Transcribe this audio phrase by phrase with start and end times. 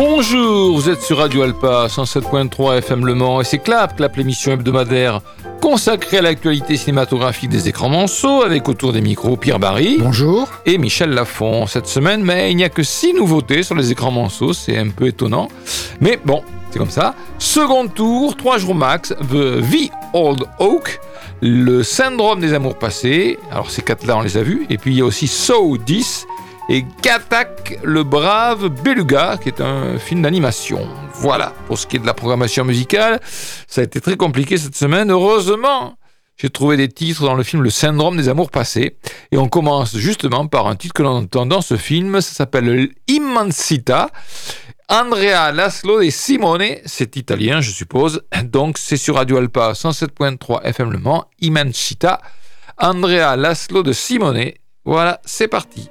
[0.00, 4.52] Bonjour, vous êtes sur Radio Alpa 107.3 FM Le Mans et c'est Clap, Clap l'émission
[4.52, 5.22] hebdomadaire
[5.60, 9.98] consacrée à l'actualité cinématographique des écrans manceaux avec autour des micros Pierre Barry.
[10.00, 10.48] Bonjour.
[10.66, 14.10] Et Michel Lafont cette semaine, mais il n'y a que six nouveautés sur les écrans
[14.10, 15.48] manceaux, c'est un peu étonnant.
[16.00, 17.14] Mais bon, c'est comme ça.
[17.38, 21.00] Second tour, trois jours max, The, The Old Oak,
[21.40, 24.98] le syndrome des amours passés, alors ces quatre-là on les a vus, et puis il
[24.98, 26.26] y a aussi So 10
[26.68, 30.86] et Katak le brave Beluga, qui est un film d'animation.
[31.14, 33.20] Voilà, pour ce qui est de la programmation musicale,
[33.66, 35.10] ça a été très compliqué cette semaine.
[35.10, 35.96] Heureusement,
[36.36, 38.96] j'ai trouvé des titres dans le film Le syndrome des amours passés.
[39.32, 42.90] Et on commence justement par un titre que l'on entend dans ce film, ça s'appelle
[43.08, 44.10] Immensita.
[44.90, 50.92] Andrea Laszlo de Simone, c'est italien je suppose, donc c'est sur Radio Alpa 107.3 FM
[50.92, 52.20] Le Mans, Immensita.
[52.78, 54.52] Andrea Laszlo de Simone,
[54.84, 55.90] voilà, c'est parti.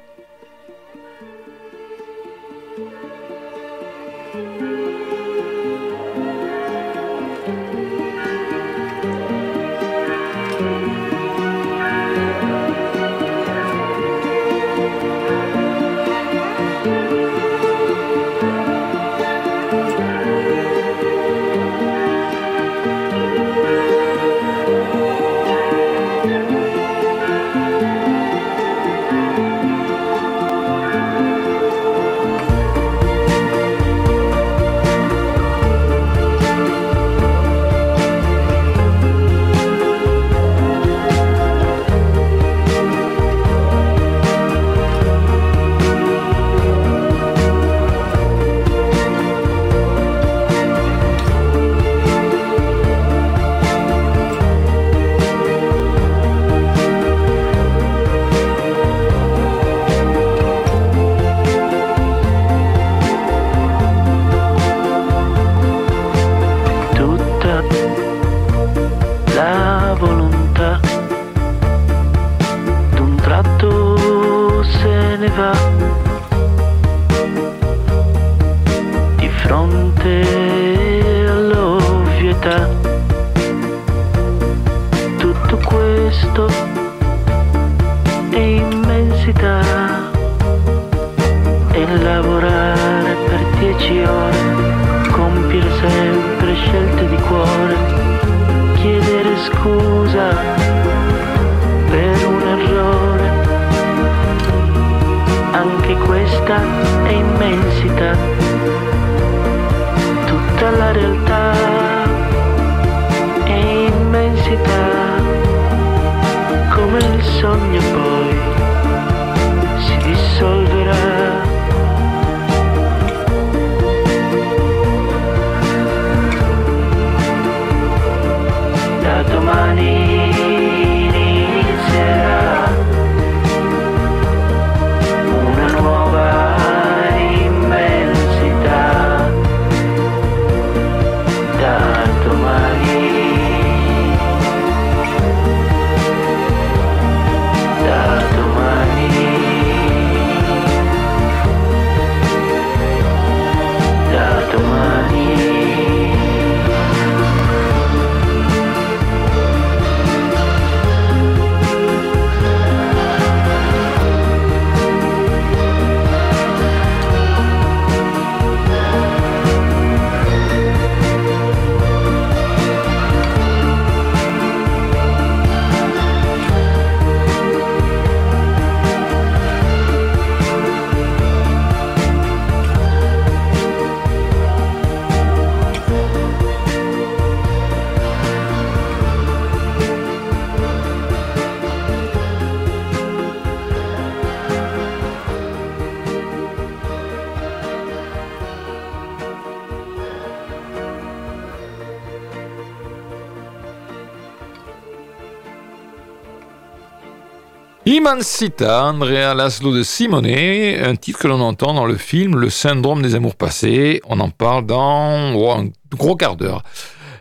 [208.09, 213.15] Andrea Laszlo de Simone, un titre que l'on entend dans le film Le syndrome des
[213.15, 213.99] amours passés.
[214.05, 216.63] On en parle dans oh, un gros quart d'heure.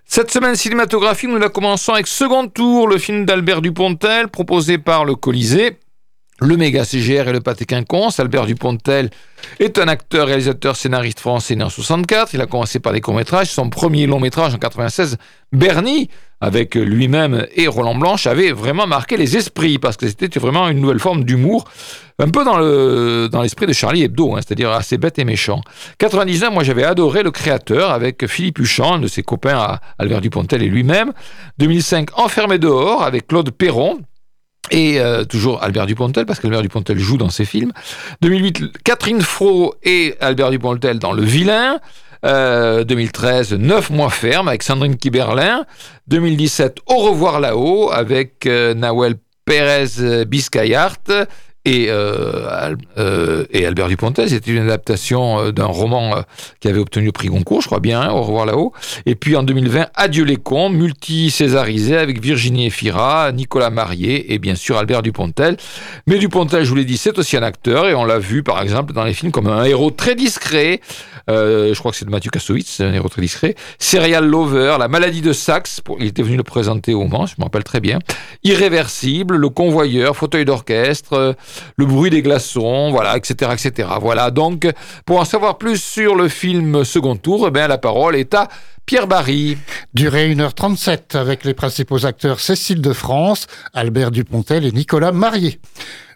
[0.04, 5.04] Cette semaine cinématographique, nous la commençons avec Second Tour, le film d'Albert Dupontel, proposé par
[5.04, 5.76] le Colisée.
[6.40, 8.20] Le méga CGR et le pâté quinconce.
[8.20, 9.10] Albert Dupontel
[9.58, 12.34] est un acteur, réalisateur, scénariste français né en 64.
[12.34, 13.48] Il a commencé par des courts-métrages.
[13.48, 15.16] Son premier long-métrage en 96,
[15.52, 16.10] Bernie,
[16.40, 20.80] avec lui-même et Roland Blanche, avait vraiment marqué les esprits parce que c'était vraiment une
[20.80, 21.64] nouvelle forme d'humour,
[22.18, 25.62] un peu dans le dans l'esprit de Charlie Hebdo, hein, c'est-à-dire assez bête et méchant.
[25.98, 30.20] 99, moi j'avais adoré Le Créateur avec Philippe Huchon, un de ses copains à Albert
[30.20, 31.12] Dupontel et lui-même.
[31.58, 34.00] 2005, Enfermé dehors avec Claude Perron
[34.70, 37.72] et euh, toujours Albert Dupontel, parce qu'Albert Dupontel joue dans ses films.
[38.20, 41.78] 2008, Catherine Fro et Albert Dupontel dans Le Vilain.
[42.24, 45.64] Euh, 2013, 9 mois ferme avec Sandrine Kiberlin.
[46.08, 49.14] 2017, Au revoir là-haut avec euh, Nawel
[49.44, 50.98] Pérez Biscayart
[51.66, 54.30] et, euh, euh, et Albert Dupontel.
[54.30, 56.22] C'était une adaptation euh, d'un roman
[56.60, 58.72] qui avait obtenu le prix Goncourt, je crois bien, hein, Au revoir là-haut.
[59.04, 64.54] Et puis en 2020, Adieu les cons, multi-césarisé avec Virginie Efira, Nicolas Marié et bien
[64.54, 65.56] sûr Albert Dupontel.
[66.06, 68.62] Mais Dupontel, je vous l'ai dit, c'est aussi un acteur et on l'a vu par
[68.62, 70.80] exemple dans les films comme un héros très discret.
[71.28, 73.56] je crois que c'est de Mathieu Kassovitz, un héros très discret.
[73.80, 77.44] Serial Lover, La maladie de Saxe, il était venu le présenter au Mans, je me
[77.44, 77.98] rappelle très bien.
[78.44, 81.34] Irréversible, Le convoyeur, Fauteuil d'orchestre,
[81.76, 83.88] le bruit des glaçons, voilà, etc., etc.
[84.00, 84.30] Voilà.
[84.30, 84.66] Donc,
[85.04, 88.48] pour en savoir plus sur le film Second Tour, eh bien, la parole est à
[88.86, 89.58] Pierre Barry.
[89.94, 95.58] Durée 1h37 avec les principaux acteurs Cécile de France, Albert Dupontel et Nicolas Marié.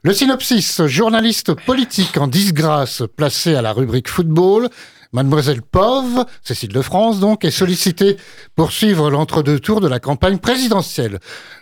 [0.03, 4.69] Le synopsis, journaliste politique en disgrâce placé à la rubrique football,
[5.13, 8.17] Mademoiselle Pov, Cécile de France donc, est sollicitée
[8.55, 11.19] pour suivre l'entre-deux tours de la campagne présidentielle.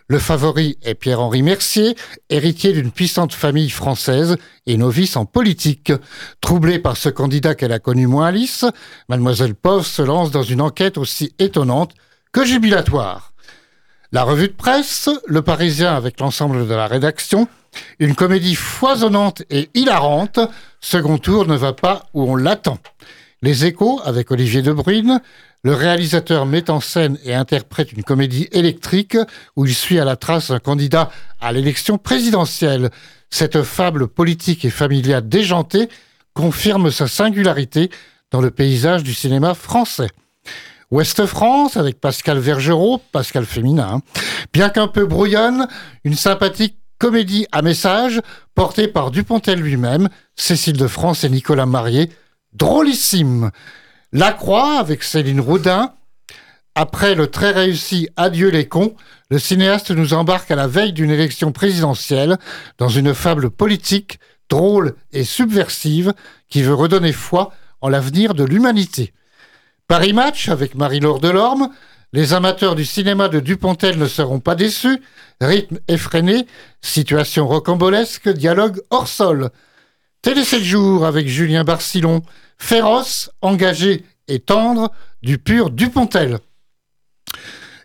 [0.06, 1.97] Le favori est Pierre-Henri Mercier,
[2.29, 4.37] héritier d'une puissante famille française
[4.67, 5.93] et novice en politique.
[6.43, 8.67] Troublée par ce candidat qu'elle a connu moins lisse,
[9.09, 11.94] Mademoiselle Pov se lance dans une enquête aussi étonnante
[12.33, 13.33] que jubilatoire.
[14.12, 17.49] La revue de presse, Le Parisien avec l'ensemble de la rédaction,
[17.99, 20.39] une comédie foisonnante et hilarante,
[20.81, 22.79] second tour ne va pas où on l'attend.
[23.40, 25.20] Les Échos, avec Olivier Debrune,
[25.62, 29.17] le réalisateur met en scène et interprète une comédie électrique
[29.55, 32.90] où il suit à la trace un candidat à l'élection présidentielle.
[33.31, 35.88] Cette fable politique et familiale déjantée
[36.35, 37.90] confirme sa singularité
[38.32, 40.08] dans le paysage du cinéma français.
[40.91, 44.00] Ouest France, avec Pascal Vergerot, Pascal féminin,
[44.52, 45.69] bien qu'un peu brouillonne,
[46.02, 48.20] une sympathique comédie à message
[48.56, 52.11] portée par Dupontel lui-même, Cécile de France et Nicolas Marié,
[52.53, 53.50] drôlissime.
[54.12, 55.93] La Croix avec Céline Roudin.
[56.75, 58.95] Après le très réussi Adieu les cons,
[59.31, 62.39] le cinéaste nous embarque à la veille d'une élection présidentielle
[62.79, 66.15] dans une fable politique, drôle et subversive
[66.49, 69.12] qui veut redonner foi en l'avenir de l'humanité.
[69.89, 71.71] Paris Match avec Marie-Laure Delorme.
[72.12, 75.03] Les amateurs du cinéma de Dupontel ne seront pas déçus.
[75.41, 76.47] Rythme effréné,
[76.81, 79.51] situation rocambolesque, dialogue hors sol.
[80.20, 82.23] Télé 7 jours avec Julien Barcillon,
[82.59, 84.91] féroce, engagé et tendre,
[85.23, 86.38] du pur Dupontel.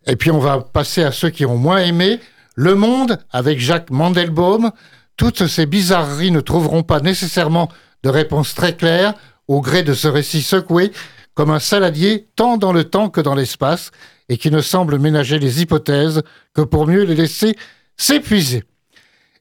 [0.07, 2.19] Et puis on va passer à ceux qui ont moins aimé.
[2.55, 4.71] Le Monde avec Jacques Mandelbaum.
[5.15, 7.69] Toutes ces bizarreries ne trouveront pas nécessairement
[8.01, 9.13] de réponse très claire
[9.47, 10.91] au gré de ce récit secoué
[11.35, 13.91] comme un saladier tant dans le temps que dans l'espace
[14.27, 16.23] et qui ne semble ménager les hypothèses
[16.55, 17.55] que pour mieux les laisser
[17.95, 18.63] s'épuiser.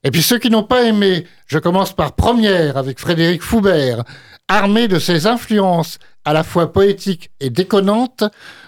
[0.05, 4.03] Et puis ceux qui n'ont pas aimé, je commence par Première avec Frédéric Foubert,
[4.49, 8.25] armé de ses influences à la fois poétiques et déconnantes,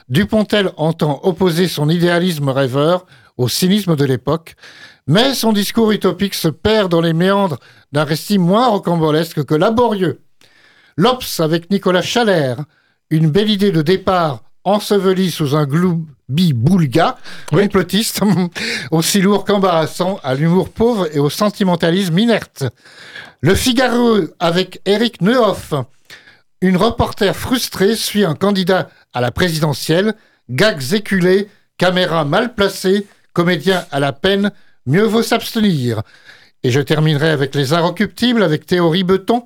[0.08, 4.54] Dupontel entend opposer son idéalisme rêveur au cynisme de l'époque,
[5.06, 7.58] mais son discours utopique se perd dans les méandres
[7.92, 10.20] d'un récit moins rocambolesque que laborieux.
[10.96, 12.64] L'Obs avec Nicolas Chalère,
[13.10, 17.16] une belle idée de départ enseveli sous un gloubi boulga,
[17.46, 18.20] complotiste,
[18.90, 22.64] aussi lourd qu'embarrassant, à l'humour pauvre et au sentimentalisme inerte.
[23.40, 25.74] Le Figaro avec Eric Neuhoff,
[26.60, 30.14] une reporter frustrée suit un candidat à la présidentielle,
[30.48, 34.50] gags éculés, caméra mal placée, comédien à la peine,
[34.86, 36.02] mieux vaut s'abstenir.
[36.62, 39.44] Et je terminerai avec Les Inrecuptibles, avec Théorie Beton.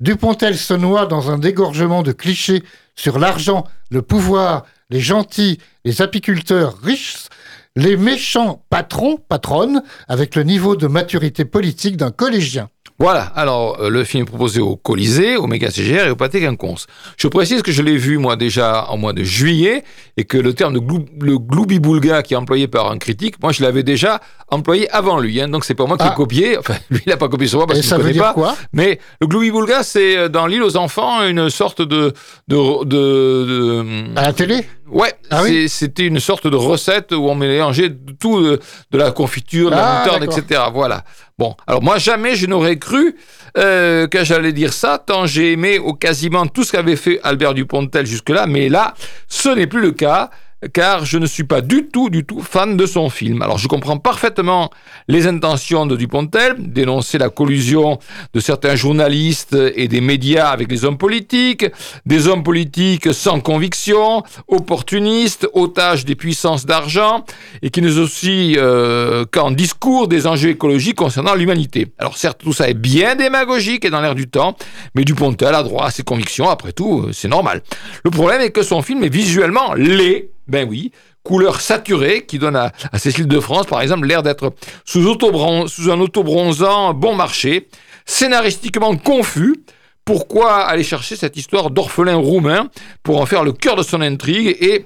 [0.00, 2.62] Dupontel se noie dans un dégorgement de clichés
[2.96, 4.64] sur l'argent, le pouvoir,
[4.94, 7.26] les gentils, les apiculteurs riches,
[7.74, 12.68] les méchants patrons, patronnes, avec le niveau de maturité politique d'un collégien.
[13.00, 16.40] Voilà, alors euh, le film est proposé au Colisée, au Méga CGR et au Pâté
[16.40, 16.86] Quinconce.
[17.16, 19.82] Je précise que je l'ai vu moi déjà en mois de juillet
[20.16, 23.50] et que le terme de glou, le gloubi-boulga qui est employé par un critique, moi
[23.50, 26.16] je l'avais déjà employé avant lui, hein, donc c'est pas moi qui l'ai ah.
[26.16, 28.32] copié, enfin lui il n'a pas copié sur moi parce qu'il ne connaît pas.
[28.32, 28.54] Quoi?
[28.72, 32.12] Mais le gloubi-boulga c'est euh, dans l'île aux enfants une sorte de...
[32.46, 33.84] de, de,
[34.14, 34.64] à la télé?
[34.90, 38.60] Ouais, Ah oui c'était une sorte de recette où on mélangeait tout, de,
[38.90, 40.60] de la confiture, de la Ah, moutarde, etc.
[40.72, 41.04] Voilà.
[41.38, 43.16] Bon, alors moi, jamais je n'aurais cru
[43.56, 48.06] euh, que j'allais dire ça, tant j'ai aimé quasiment tout ce qu'avait fait Albert Dupontel
[48.06, 48.94] jusque-là, mais là,
[49.28, 50.30] ce n'est plus le cas.
[50.72, 53.42] Car je ne suis pas du tout, du tout fan de son film.
[53.42, 54.70] Alors je comprends parfaitement
[55.08, 57.98] les intentions de Dupontel, dénoncer la collusion
[58.32, 61.66] de certains journalistes et des médias avec les hommes politiques,
[62.06, 67.24] des hommes politiques sans conviction, opportunistes, otages des puissances d'argent,
[67.62, 71.88] et qui nous aussi euh, qu'en discours des enjeux écologiques concernant l'humanité.
[71.98, 74.56] Alors certes, tout ça est bien démagogique et dans l'air du temps,
[74.94, 77.62] mais Dupontel a droit à ses convictions, après tout, euh, c'est normal.
[78.04, 82.56] Le problème est que son film est visuellement laid, ben oui, couleur saturée qui donne
[82.56, 87.68] à, Cécile de France, par exemple, l'air d'être sous, un autobronzant bon marché,
[88.04, 89.56] scénaristiquement confus.
[90.04, 92.68] Pourquoi aller chercher cette histoire d'orphelin roumain
[93.02, 94.84] pour en faire le cœur de son intrigue et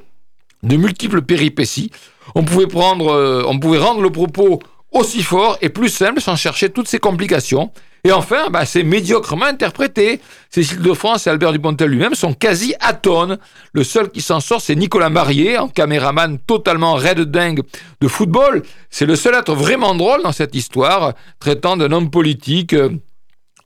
[0.62, 1.91] de multiples péripéties?
[2.37, 4.61] On pouvait euh, on pouvait rendre le propos
[4.93, 7.73] aussi fort et plus simple sans chercher toutes ces complications.
[8.05, 10.21] Et enfin, bah, c'est médiocrement interprété.
[10.50, 13.38] Cécile de France et Albert Dupontel lui-même sont quasi atones.
[13.73, 17.62] Le seul qui s'en sort, c'est Nicolas Marié, en caméraman totalement raide dingue
[18.00, 18.62] de football.
[18.90, 22.73] C'est le seul être vraiment drôle dans cette histoire, traitant d'un homme politique.
[22.75, 22.90] euh,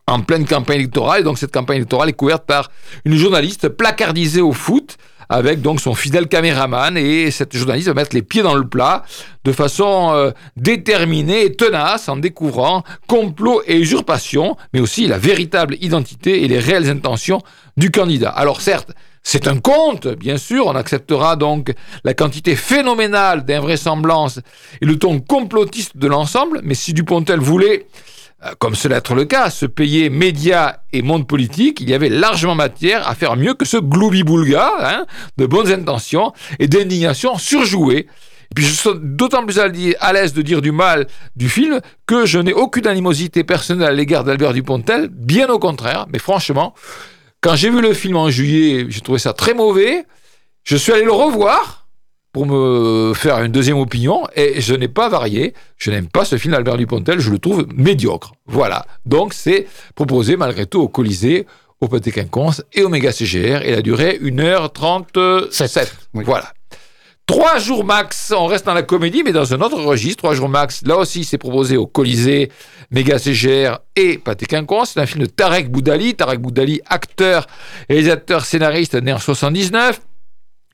[0.07, 1.21] en pleine campagne électorale.
[1.21, 2.71] Et donc cette campagne électorale est couverte par
[3.05, 4.97] une journaliste placardisée au foot
[5.33, 9.03] avec donc son fidèle caméraman et cette journaliste va mettre les pieds dans le plat
[9.45, 15.77] de façon euh, déterminée et tenace en découvrant complot et usurpation, mais aussi la véritable
[15.81, 17.41] identité et les réelles intentions
[17.79, 18.29] du candidat.
[18.29, 21.73] Alors certes, c'est un conte, bien sûr, on acceptera donc
[22.05, 24.41] la quantité phénoménale d'invraisemblance
[24.83, 27.87] et le ton complotiste de l'ensemble, mais si Dupontel voulait
[28.59, 32.55] comme cela être le cas, se payer médias et monde politique, il y avait largement
[32.55, 35.07] matière à faire mieux que ce gloubi-boulga hein,
[35.37, 38.07] de bonnes intentions et d'indignation surjouée.
[38.51, 41.07] Et puis je suis d'autant plus à l'aise de dire du mal
[41.37, 46.07] du film que je n'ai aucune animosité personnelle à l'égard d'Albert Dupontel, bien au contraire.
[46.13, 46.75] Mais franchement,
[47.41, 50.05] quand j'ai vu le film en juillet, j'ai trouvé ça très mauvais.
[50.65, 51.82] Je suis allé le revoir
[52.33, 55.55] pour me faire une deuxième opinion et je n'ai pas varié.
[55.77, 58.33] Je n'aime pas ce film d'Albert Dupontel, je le trouve médiocre.
[58.47, 58.87] Voilà.
[59.05, 61.47] Donc c'est proposé malgré tout au Colisée,
[61.81, 65.93] au Petit Quinconce et au Méga CGR et la durée 1h37.
[66.15, 66.25] oui.
[66.25, 66.53] Voilà.
[67.27, 70.19] Trois jours max, on reste dans la comédie, mais dans un autre registre.
[70.19, 72.51] Trois jours max, là aussi, c'est proposé au Colisée,
[72.91, 74.91] Méga CGR et Pathé Quinconce.
[74.95, 76.15] C'est un film de Tarek Boudali.
[76.17, 77.47] Tarek Boudali, acteur,
[77.89, 80.01] réalisateur, scénariste, né en 79.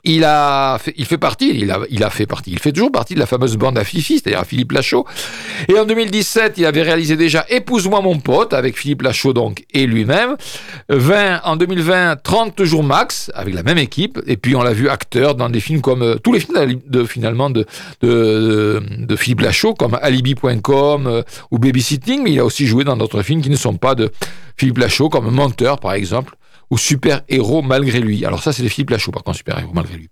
[0.09, 2.91] Il, a fait, il fait partie, il a, il a fait partie, il fait toujours
[2.91, 5.05] partie de la fameuse bande à Fifi, c'est-à-dire Philippe Lachaud.
[5.69, 9.87] Et en 2017, il avait réalisé déjà Épouse-moi mon pote avec Philippe Lachaud donc et
[9.87, 10.37] lui-même.
[10.89, 14.19] 20 en 2020, 30 jours max avec la même équipe.
[14.27, 17.05] Et puis on l'a vu acteur dans des films comme euh, tous les films de,
[17.05, 17.67] finalement de,
[18.01, 22.23] de, de Philippe Lachaud comme Alibi.com euh, ou Babysitting.
[22.23, 24.11] Mais il a aussi joué dans d'autres films qui ne sont pas de
[24.57, 26.35] Philippe Lachaud comme Menteur par exemple
[26.71, 28.25] ou Super Héros malgré lui.
[28.25, 30.11] Alors ça c'est de Philippe Lachaud par contre Super Héros malgré lui.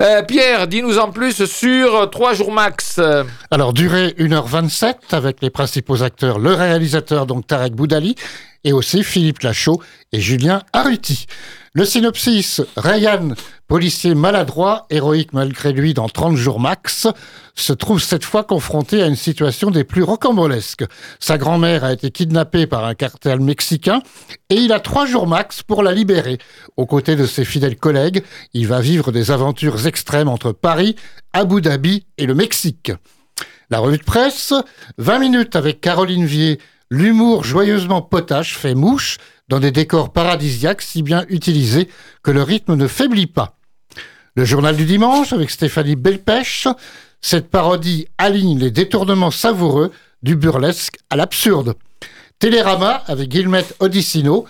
[0.00, 2.96] Euh, Pierre, dis-nous en plus sur 3 jours max.
[2.98, 8.16] Euh, Alors, durée 1h27 avec les principaux acteurs, le réalisateur, donc Tarek Boudali,
[8.64, 9.80] et aussi Philippe Lachaud
[10.12, 11.26] et Julien Arruti.
[11.76, 13.30] Le synopsis, Ryan,
[13.66, 17.08] policier maladroit, héroïque malgré lui dans 30 jours max,
[17.56, 20.84] se trouve cette fois confronté à une situation des plus rocambolesques.
[21.18, 24.02] Sa grand-mère a été kidnappée par un cartel mexicain
[24.50, 26.38] et il a trois jours max pour la libérer.
[26.76, 30.94] Aux côtés de ses fidèles collègues, il va vivre des aventures extrêmes entre Paris,
[31.32, 32.92] Abu Dhabi et le Mexique.
[33.70, 34.54] La revue de presse,
[34.98, 36.60] 20 minutes avec Caroline Vier.
[36.90, 41.88] L'humour joyeusement potache fait mouche dans des décors paradisiaques si bien utilisés
[42.22, 43.56] que le rythme ne faiblit pas.
[44.36, 46.68] Le journal du dimanche avec Stéphanie Belpêche.
[47.20, 51.74] Cette parodie aligne les détournements savoureux du burlesque à l'absurde.
[52.38, 54.46] Télérama avec Guillemette Odissino.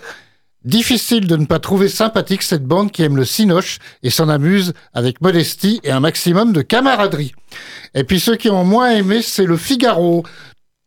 [0.65, 4.73] Difficile de ne pas trouver sympathique cette bande qui aime le cinoche et s'en amuse
[4.93, 7.33] avec modestie et un maximum de camaraderie.
[7.93, 10.23] Et puis ceux qui ont moins aimé, c'est le Figaro.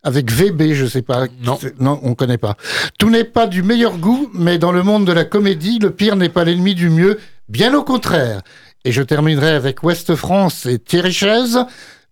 [0.04, 1.26] Avec VB, je sais pas.
[1.44, 1.58] Non.
[1.80, 2.56] Non, on connaît pas.
[2.98, 6.16] Tout n'est pas du meilleur goût, mais dans le monde de la comédie, le pire
[6.16, 8.42] n'est pas l'ennemi du mieux, bien au contraire.
[8.84, 11.58] Et je terminerai avec Ouest France et Thierry Chaise.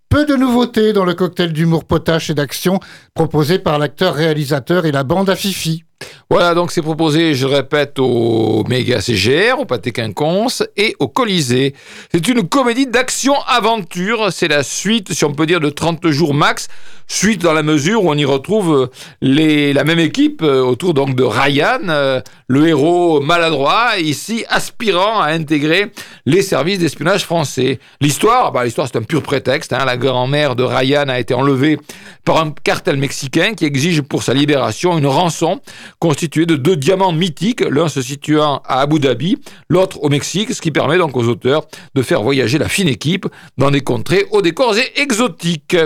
[0.09, 2.81] Peu de nouveautés dans le cocktail d'humour potache et d'action
[3.15, 5.85] proposé par l'acteur-réalisateur et la bande à Fifi.
[6.29, 11.73] Voilà, donc c'est proposé, je répète, au Méga CGR, au Pâté Quinconce et au Colisée.
[12.13, 14.33] C'est une comédie d'action-aventure.
[14.33, 16.67] C'est la suite, si on peut dire, de 30 jours max.
[17.09, 21.15] Suite dans la mesure où on y retrouve les, la même équipe euh, autour donc
[21.15, 25.93] de Ryan, euh, le héros maladroit, ici aspirant à intégrer
[26.25, 27.79] les services d'espionnage français.
[28.01, 29.73] L'histoire, bah, l'histoire c'est un pur prétexte.
[29.73, 29.85] Hein.
[29.85, 31.79] La grand-mère de Ryan a été enlevée
[32.25, 35.61] par un cartel mexicain qui exige pour sa libération une rançon
[35.99, 39.39] constitué de deux diamants mythiques, l'un se situant à Abu Dhabi,
[39.69, 43.27] l'autre au Mexique, ce qui permet donc aux auteurs de faire voyager la fine équipe
[43.59, 45.77] dans des contrées aux décors exotiques.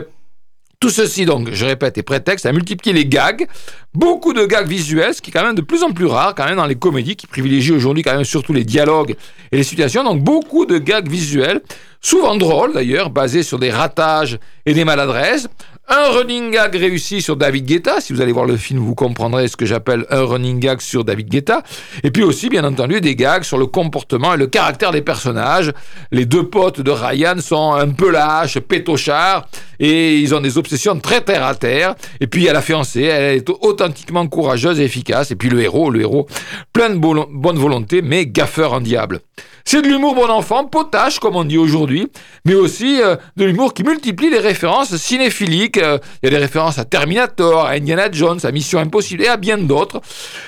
[0.80, 3.46] Tout ceci, donc, je répète, est prétexte à multiplier les gags,
[3.92, 6.46] beaucoup de gags visuels, ce qui est quand même de plus en plus rare, quand
[6.46, 9.14] même, dans les comédies qui privilégient aujourd'hui quand même surtout les dialogues
[9.52, 10.02] et les situations.
[10.02, 11.60] Donc, beaucoup de gags visuels,
[12.00, 15.48] souvent drôles d'ailleurs, basés sur des ratages et des maladresses.
[15.92, 18.00] Un running gag réussi sur David Guetta.
[18.00, 21.04] Si vous allez voir le film, vous comprendrez ce que j'appelle un running gag sur
[21.04, 21.64] David Guetta.
[22.04, 25.72] Et puis aussi, bien entendu, des gags sur le comportement et le caractère des personnages.
[26.12, 29.48] Les deux potes de Ryan sont un peu lâches, pétochards,
[29.80, 31.96] et ils ont des obsessions très terre à terre.
[32.20, 35.32] Et puis il y a la fiancée, elle est authentiquement courageuse et efficace.
[35.32, 36.28] Et puis le héros, le héros,
[36.72, 39.22] plein de bonne volonté, mais gaffeur en diable.
[39.64, 42.08] C'est de l'humour bon enfant, potache comme on dit aujourd'hui,
[42.44, 45.78] mais aussi euh, de l'humour qui multiplie les références cinéphiliques.
[45.78, 49.28] Euh, il y a des références à Terminator, à Indiana Jones, à Mission Impossible et
[49.28, 50.00] à bien d'autres.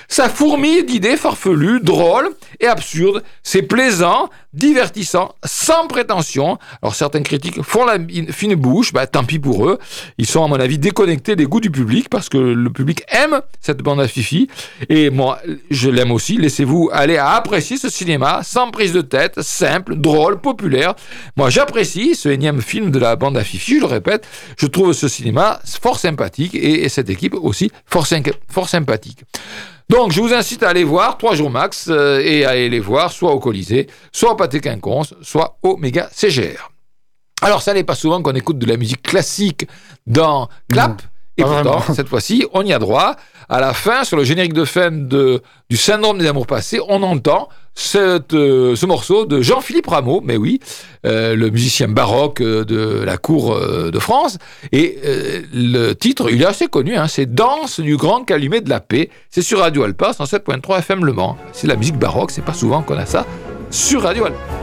[0.08, 3.22] Ça fourmille d'idées farfelues, drôles et absurdes.
[3.42, 6.58] C'est plaisant, divertissant, sans prétention.
[6.82, 7.98] Alors certains critiques font la
[8.30, 9.78] fine bouche, bah, tant pis pour eux.
[10.18, 13.40] Ils sont à mon avis déconnectés des goûts du public parce que le public aime
[13.60, 14.48] cette bande à Fifi.
[14.88, 15.38] Et moi,
[15.70, 16.36] je l'aime aussi.
[16.36, 20.94] Laissez-vous aller à apprécier ce cinéma sans prise de tête, simple, drôle, populaire.
[21.36, 24.26] Moi, j'apprécie ce énième film de la bande à Fifi, je le répète.
[24.58, 28.06] Je trouve ce cinéma fort sympathique et, cette équipe aussi fort,
[28.48, 29.24] fort sympathique.
[29.92, 32.80] Donc, je vous incite à aller voir trois jours max euh, et à aller les
[32.80, 36.70] voir soit au Colisée, soit au Pâté Quinconce, soit au Méga CGR.
[37.42, 39.68] Alors, ça n'est pas souvent qu'on écoute de la musique classique
[40.06, 41.02] dans Clap.
[41.36, 43.16] Et pourtant, cette fois-ci, on y a droit.
[43.52, 47.50] À la fin, sur le générique de fin du syndrome des amours passés, on entend
[47.96, 50.58] euh, ce morceau de Jean-Philippe Rameau, mais oui,
[51.04, 54.38] euh, le musicien baroque euh, de la cour de France.
[54.72, 54.98] Et
[55.52, 59.10] le titre, il est assez connu, hein, c'est Danse du grand calumet de la paix.
[59.28, 61.36] C'est sur Radio Alpa, 107.3 FM Le Mans.
[61.52, 63.26] C'est la musique baroque, c'est pas souvent qu'on a ça
[63.68, 64.61] sur Radio Alpa.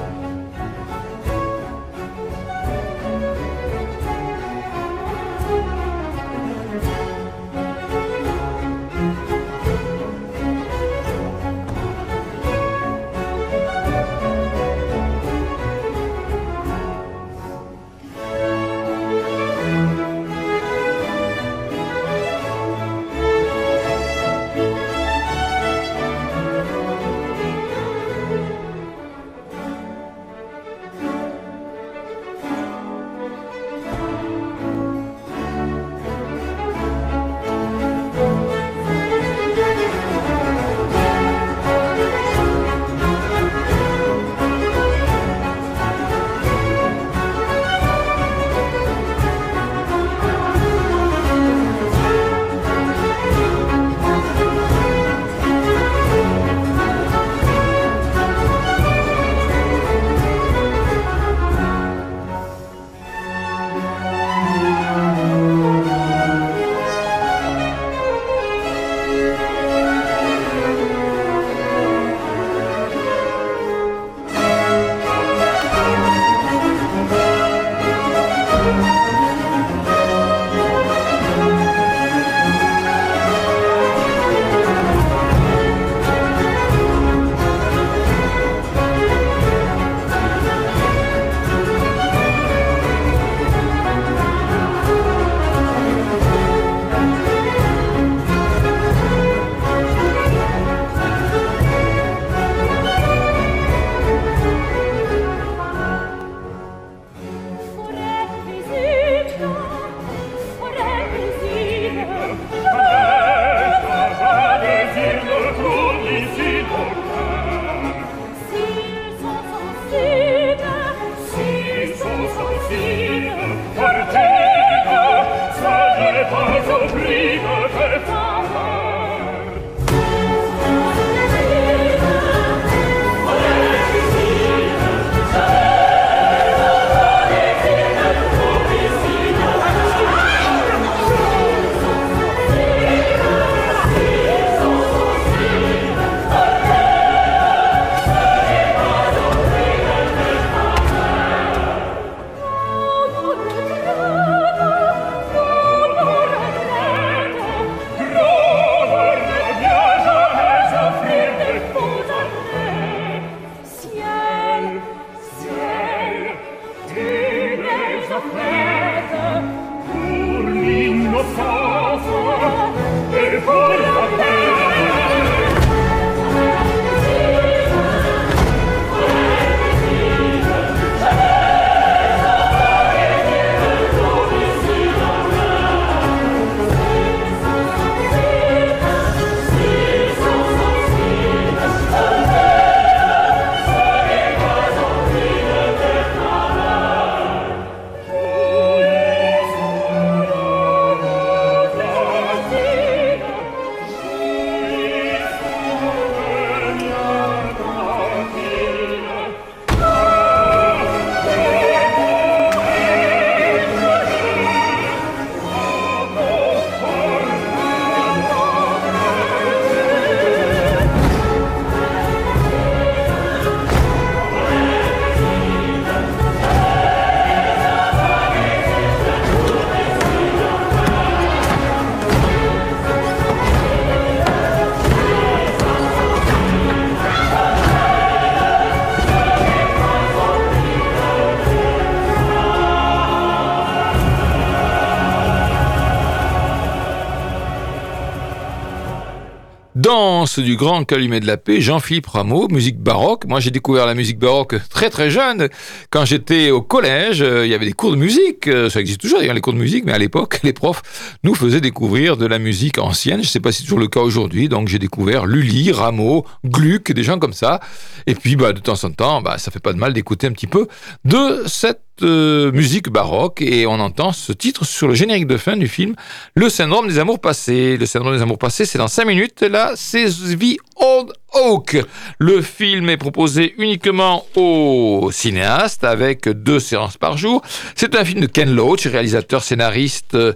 [250.37, 253.25] Du grand calumet de la paix, Jean-Philippe Rameau, musique baroque.
[253.25, 255.49] Moi, j'ai découvert la musique baroque très très jeune.
[255.89, 258.47] Quand j'étais au collège, euh, il y avait des cours de musique.
[258.47, 260.83] Euh, ça existe toujours, d'ailleurs, les cours de musique, mais à l'époque, les profs
[261.23, 263.17] nous faisaient découvrir de la musique ancienne.
[263.17, 264.49] Je ne sais pas si c'est toujours le cas aujourd'hui.
[264.49, 267.59] Donc, j'ai découvert Lully, Rameau, Gluck, des gens comme ça.
[268.05, 270.31] Et puis, bah, de temps en temps, bah, ça fait pas de mal d'écouter un
[270.31, 270.67] petit peu
[271.05, 275.57] de cette euh, musique baroque et on entend ce titre sur le générique de fin
[275.57, 275.95] du film
[276.35, 277.77] Le syndrome des amours passés.
[277.77, 279.41] Le syndrome des amours passés, c'est dans 5 minutes.
[279.41, 281.77] Là, c'est The Old Oak.
[282.17, 287.41] Le film est proposé uniquement aux cinéastes avec deux séances par jour.
[287.75, 290.33] C'est un film de Ken Loach, réalisateur scénariste euh,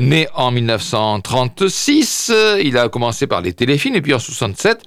[0.00, 2.32] né en 1936.
[2.62, 4.82] Il a commencé par les téléfilms et puis en 67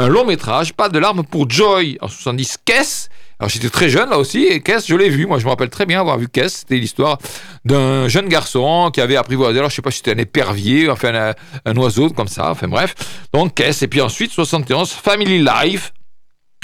[0.00, 2.58] un long métrage, Pas de larmes pour Joy en 70.
[2.64, 3.08] Qu'est-ce?
[3.40, 5.26] Alors j'étais très jeune là aussi, et Kess, je l'ai vu.
[5.26, 6.58] Moi, je me rappelle très bien avoir vu Kess.
[6.58, 7.18] C'était l'histoire
[7.64, 11.32] d'un jeune garçon qui avait apprivoisé, alors je sais pas si c'était un épervier, enfin
[11.64, 12.94] un, oiseau comme ça, enfin bref.
[13.32, 15.92] Donc Kess, et puis ensuite 71, Family Life,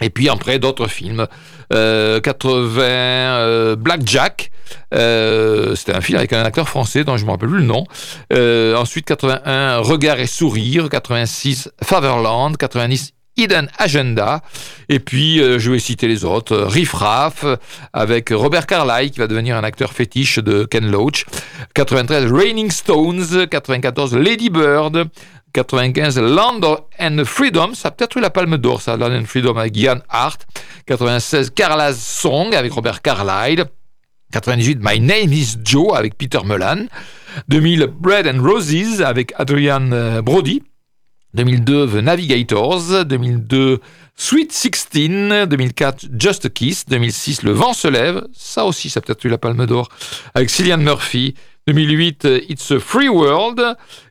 [0.02, 1.26] et puis après d'autres films.
[1.72, 4.50] Euh, 80, euh, Black Jack,
[4.92, 7.84] c'était un film avec un acteur français dont je ne me rappelle plus le nom.
[8.32, 14.42] Euh, ensuite 81, Regard et sourire, 86, Fatherland, 90, Hidden Agenda.
[14.88, 16.56] Et puis, euh, je vais citer les autres.
[16.56, 17.44] Riff Raff,
[17.92, 21.24] avec Robert Carlyle, qui va devenir un acteur fétiche de Ken Loach.
[21.74, 23.46] 93, Raining Stones.
[23.50, 25.08] 94, Lady Bird.
[25.54, 26.60] 95, Land
[26.98, 27.74] and Freedom.
[27.74, 30.46] Ça a peut-être eu la palme d'or, ça, Land and Freedom avec Ian Hart.
[30.86, 33.64] 96, Carla's Song avec Robert Carlyle.
[34.32, 36.86] 98, My Name is Joe avec Peter Mullan.
[37.48, 40.62] 2000, Bread and Roses avec Adrian euh, Brody.
[41.34, 43.80] 2002 The Navigators, 2002
[44.16, 49.24] Sweet 16, 2004 Just a Kiss, 2006 Le vent se lève, ça aussi ça peut-être
[49.24, 49.88] eu la palme d'or,
[50.34, 51.34] avec Cillian Murphy,
[51.66, 53.60] 2008 It's a Free World,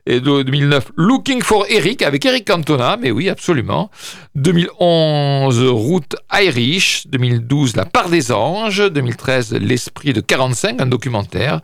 [0.04, 3.90] et 2009 Looking for Eric avec Eric Cantona, mais oui absolument,
[4.34, 11.62] 2011 Route Irish, 2012 La part des anges, 2013 L'esprit de 45, un documentaire,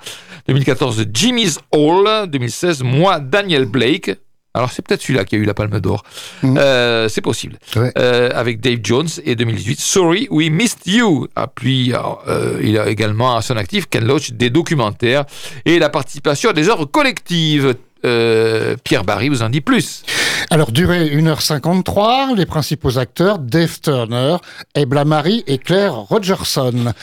[0.48, 4.12] 2014 Jimmy's Hall, 2016 Moi Daniel Blake,
[4.52, 6.02] alors c'est peut-être celui-là qui a eu la Palme d'Or.
[6.42, 6.58] Mhm.
[6.58, 7.56] Euh, c'est possible.
[7.76, 11.28] Euh, avec Dave Jones et 2018, Sorry We Missed You.
[11.36, 15.24] Ah, puis euh, il a également à son actif Ken Loach des documentaires
[15.64, 17.74] et la participation à des œuvres collectives.
[18.02, 20.04] Pierre Barry vous en dit plus.
[20.48, 24.36] Alors, durée 1h53, les principaux acteurs, Dave Turner,
[24.74, 26.94] Ebla Marie et Claire Rogerson.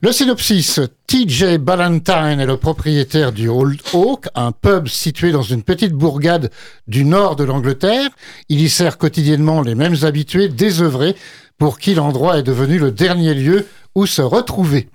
[0.00, 5.64] Le synopsis, TJ Ballantyne est le propriétaire du Old Oak, un pub situé dans une
[5.64, 6.52] petite bourgade
[6.86, 8.08] du nord de l'Angleterre.
[8.48, 11.16] Il y sert quotidiennement les mêmes habitués désœuvrés
[11.58, 14.88] pour qui l'endroit est devenu le dernier lieu où se retrouver.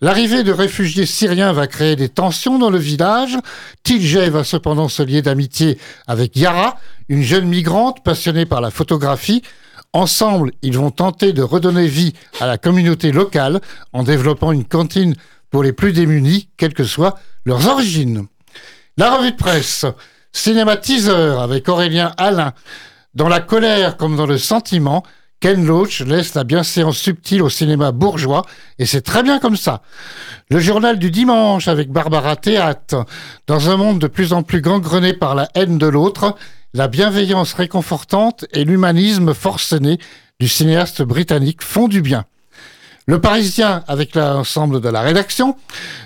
[0.00, 3.36] L'arrivée de réfugiés syriens va créer des tensions dans le village.
[3.82, 6.78] TJ va cependant se lier d'amitié avec Yara,
[7.10, 9.42] une jeune migrante passionnée par la photographie,
[9.98, 13.60] Ensemble, ils vont tenter de redonner vie à la communauté locale
[13.92, 15.16] en développant une cantine
[15.50, 18.28] pour les plus démunis, quelles que soient leurs origines.
[18.96, 19.86] La revue de presse,
[20.30, 22.52] cinéma teaser avec Aurélien Alain.
[23.16, 25.02] Dans la colère comme dans le sentiment,
[25.40, 28.44] Ken Loach laisse la bienséance subtile au cinéma bourgeois,
[28.78, 29.82] et c'est très bien comme ça.
[30.48, 33.04] Le journal du dimanche avec Barbara Théâtre.
[33.48, 36.36] Dans un monde de plus en plus gangrené par la haine de l'autre,
[36.74, 39.98] la bienveillance réconfortante et l'humanisme forcené
[40.38, 42.24] du cinéaste britannique font du bien.
[43.06, 45.56] Le Parisien, avec l'ensemble de la rédaction,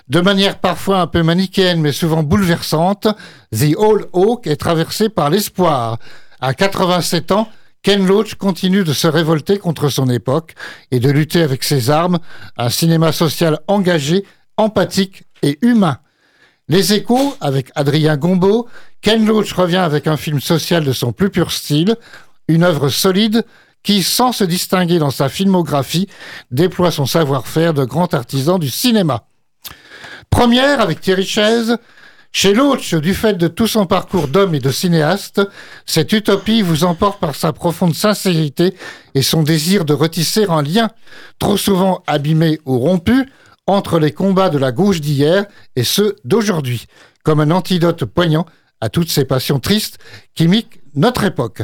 [0.08, 3.08] de manière parfois un peu manichéenne mais souvent bouleversante,
[3.50, 5.98] The Old Oak est traversé par l'espoir.
[6.40, 7.48] À 87 ans,
[7.82, 10.54] Ken Loach continue de se révolter contre son époque
[10.92, 12.20] et de lutter avec ses armes,
[12.56, 14.24] un cinéma social engagé,
[14.56, 15.98] empathique et humain.
[16.68, 18.68] Les échos, avec Adrien Gombeau,
[19.02, 21.96] Ken Loach revient avec un film social de son plus pur style,
[22.46, 23.44] une œuvre solide
[23.82, 26.08] qui, sans se distinguer dans sa filmographie,
[26.52, 29.26] déploie son savoir-faire de grand artisan du cinéma.
[30.30, 31.78] Première avec Thierry Chaise,
[32.30, 35.42] chez Loach, du fait de tout son parcours d'homme et de cinéaste,
[35.84, 38.74] cette utopie vous emporte par sa profonde sincérité
[39.16, 40.88] et son désir de retisser un lien,
[41.40, 43.28] trop souvent abîmé ou rompu,
[43.66, 46.86] entre les combats de la gauche d'hier et ceux d'aujourd'hui,
[47.24, 48.46] comme un antidote poignant
[48.82, 49.98] à toutes ces passions tristes
[50.34, 51.62] qui miquent notre époque.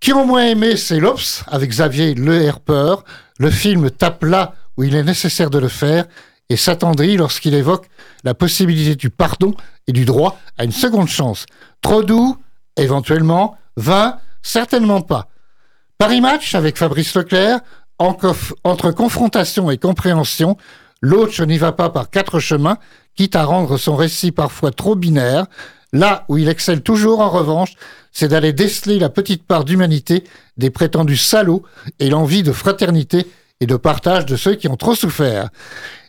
[0.00, 2.96] Qui ont moins aimé, c'est l'Obs, avec Xavier Le Herper.
[3.38, 6.06] Le film tape là où il est nécessaire de le faire
[6.48, 7.86] et s'attendrit lorsqu'il évoque
[8.24, 9.54] la possibilité du pardon
[9.86, 11.44] et du droit à une seconde chance.
[11.82, 12.38] Trop doux,
[12.76, 13.58] éventuellement.
[13.76, 15.28] Vain, certainement pas.
[15.98, 17.60] Paris Match avec Fabrice Leclerc,
[17.98, 20.56] entre confrontation et compréhension,
[21.02, 22.78] l'autre n'y va pas par quatre chemins,
[23.14, 25.46] quitte à rendre son récit parfois trop binaire,
[25.92, 27.74] Là où il excelle toujours, en revanche,
[28.12, 30.24] c'est d'aller déceler la petite part d'humanité
[30.56, 31.62] des prétendus salauds
[31.98, 33.26] et l'envie de fraternité
[33.60, 35.50] et de partage de ceux qui ont trop souffert.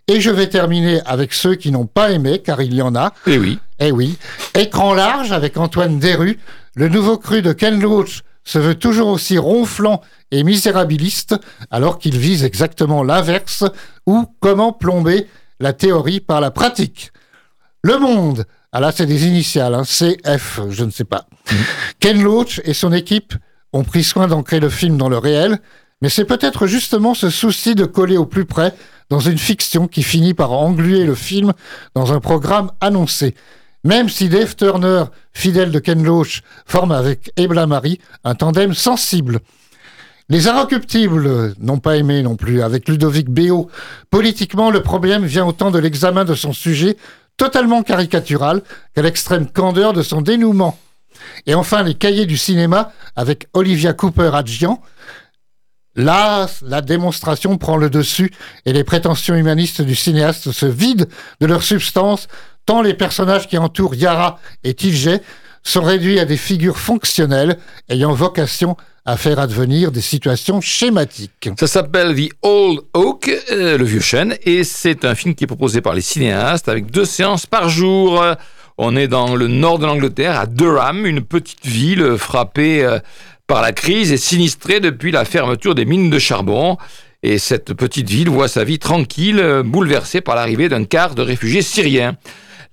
[0.07, 3.13] Et je vais terminer avec ceux qui n'ont pas aimé, car il y en a.
[3.27, 3.59] Eh oui.
[3.79, 4.17] Eh oui.
[4.53, 6.39] Écran large avec Antoine Deru,
[6.75, 11.35] le nouveau cru de Ken Loach se veut toujours aussi ronflant et misérabiliste,
[11.71, 13.63] alors qu'il vise exactement l'inverse,
[14.05, 15.27] ou comment plomber
[15.59, 17.11] la théorie par la pratique.
[17.85, 21.27] Le Monde, ah là c'est des initiales, hein, CF, je ne sais pas.
[21.51, 21.55] Mmh.
[21.99, 23.33] Ken Loach et son équipe
[23.73, 25.59] ont pris soin d'ancrer le film dans le réel,
[26.01, 28.73] mais c'est peut-être justement ce souci de coller au plus près
[29.09, 31.51] dans une fiction qui finit par engluer le film
[31.93, 33.35] dans un programme annoncé.
[33.83, 39.41] Même si Dave Turner, fidèle de Ken Loach, forme avec Ebla Marie un tandem sensible.
[40.29, 43.69] Les Inrecuptibles n'ont pas aimé non plus, avec Ludovic Béot.
[44.09, 46.95] Politiquement, le problème vient autant de l'examen de son sujet,
[47.37, 48.61] totalement caricatural,
[48.93, 50.77] qu'à l'extrême candeur de son dénouement.
[51.45, 54.81] Et enfin, les cahiers du cinéma, avec Olivia Cooper Adjian,
[55.95, 58.31] Là, la démonstration prend le dessus
[58.65, 61.05] et les prétentions humanistes du cinéaste se vident
[61.39, 62.27] de leur substance,
[62.65, 65.21] tant les personnages qui entourent Yara et Tilget
[65.61, 68.77] sont réduits à des figures fonctionnelles ayant vocation à
[69.17, 71.49] faire advenir des situations schématiques.
[71.59, 75.47] Ça s'appelle The Old Oak, euh, le vieux chêne, et c'est un film qui est
[75.47, 78.23] proposé par les cinéastes avec deux séances par jour.
[78.77, 82.99] On est dans le nord de l'Angleterre, à Durham, une petite ville frappée euh,
[83.45, 86.77] par la crise et sinistrée depuis la fermeture des mines de charbon.
[87.21, 91.21] Et cette petite ville voit sa vie tranquille, euh, bouleversée par l'arrivée d'un quart de
[91.21, 92.17] réfugiés syriens.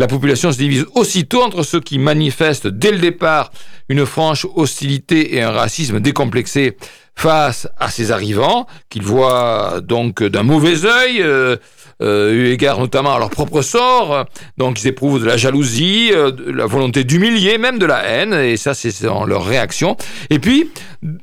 [0.01, 3.53] La population se divise aussitôt entre ceux qui manifestent dès le départ
[3.91, 6.79] une franche hostilité et un racisme décomplexé
[7.15, 11.57] face à ces arrivants, qu'ils voient donc d'un mauvais œil, euh,
[12.01, 14.27] eu égard notamment à leur propre sort.
[14.57, 18.35] Donc ils éprouvent de la jalousie, euh, de la volonté d'humilier, même de la haine,
[18.35, 19.97] et ça c'est dans leur réaction.
[20.31, 20.71] Et puis,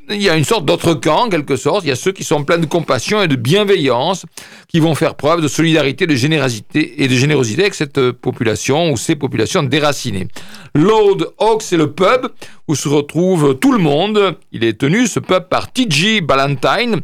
[0.09, 1.83] il y a une sorte d'autre camp, en quelque sorte.
[1.83, 4.25] Il y a ceux qui sont pleins de compassion et de bienveillance,
[4.67, 8.91] qui vont faire preuve de solidarité, de générosité et de générosité avec cette euh, population
[8.91, 10.27] ou ces populations déracinées.
[10.75, 12.27] Lord Oak, c'est le pub
[12.67, 14.35] où se retrouve tout le monde.
[14.51, 16.21] Il est tenu, ce pub, par T.G.
[16.21, 17.01] Ballantyne,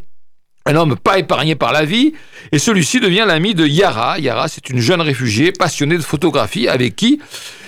[0.66, 2.14] un homme pas épargné par la vie,
[2.50, 4.18] et celui-ci devient l'ami de Yara.
[4.18, 7.20] Yara, c'est une jeune réfugiée passionnée de photographie avec qui,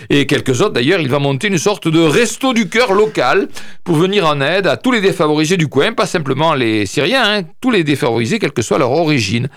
[0.09, 3.48] et quelques autres d'ailleurs, il va monter une sorte de resto du cœur local
[3.85, 7.42] pour venir en aide à tous les défavorisés du coin, pas simplement les Syriens, hein,
[7.61, 9.48] tous les défavorisés, quelle que soit leur origine.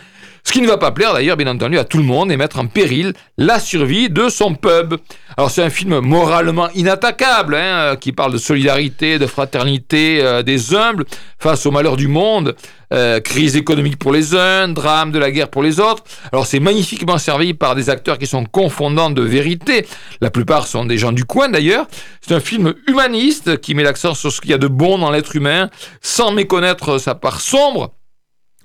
[0.49, 2.57] Ce qui ne va pas plaire d'ailleurs, bien entendu, à tout le monde et mettre
[2.57, 4.95] en péril la survie de son pub.
[5.37, 10.73] Alors c'est un film moralement inattaquable, hein, qui parle de solidarité, de fraternité euh, des
[10.73, 11.05] humbles
[11.37, 12.55] face au malheur du monde,
[12.91, 16.03] euh, crise économique pour les uns, drame de la guerre pour les autres.
[16.31, 19.85] Alors c'est magnifiquement servi par des acteurs qui sont confondants de vérité.
[20.19, 21.85] La plupart sont des gens du coin d'ailleurs.
[22.21, 25.11] C'est un film humaniste qui met l'accent sur ce qu'il y a de bon dans
[25.11, 25.69] l'être humain,
[26.01, 27.93] sans méconnaître sa part sombre.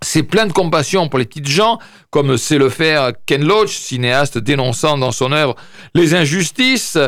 [0.03, 1.79] C'est plein de compassion pour les petites gens,
[2.11, 5.57] comme sait le faire Ken Loach, cinéaste dénonçant dans son œuvre
[5.95, 6.99] les injustices.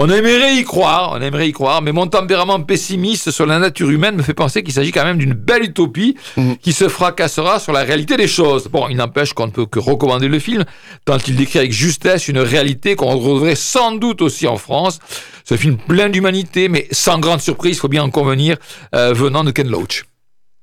[0.00, 3.90] On aimerait y croire, on aimerait y croire, mais mon tempérament pessimiste sur la nature
[3.90, 6.56] humaine me fait penser qu'il s'agit quand même d'une belle utopie mhm.
[6.58, 8.68] qui se fracassera sur la réalité des choses.
[8.68, 10.64] Bon, il n'empêche qu'on ne peut que recommander le film,
[11.04, 15.00] tant il décrit avec justesse une réalité qu'on retrouverait sans doute aussi en France.
[15.42, 18.56] Ce film plein d'humanité, mais sans grande surprise, il faut bien en convenir,
[18.94, 20.04] euh, venant de Ken Loach.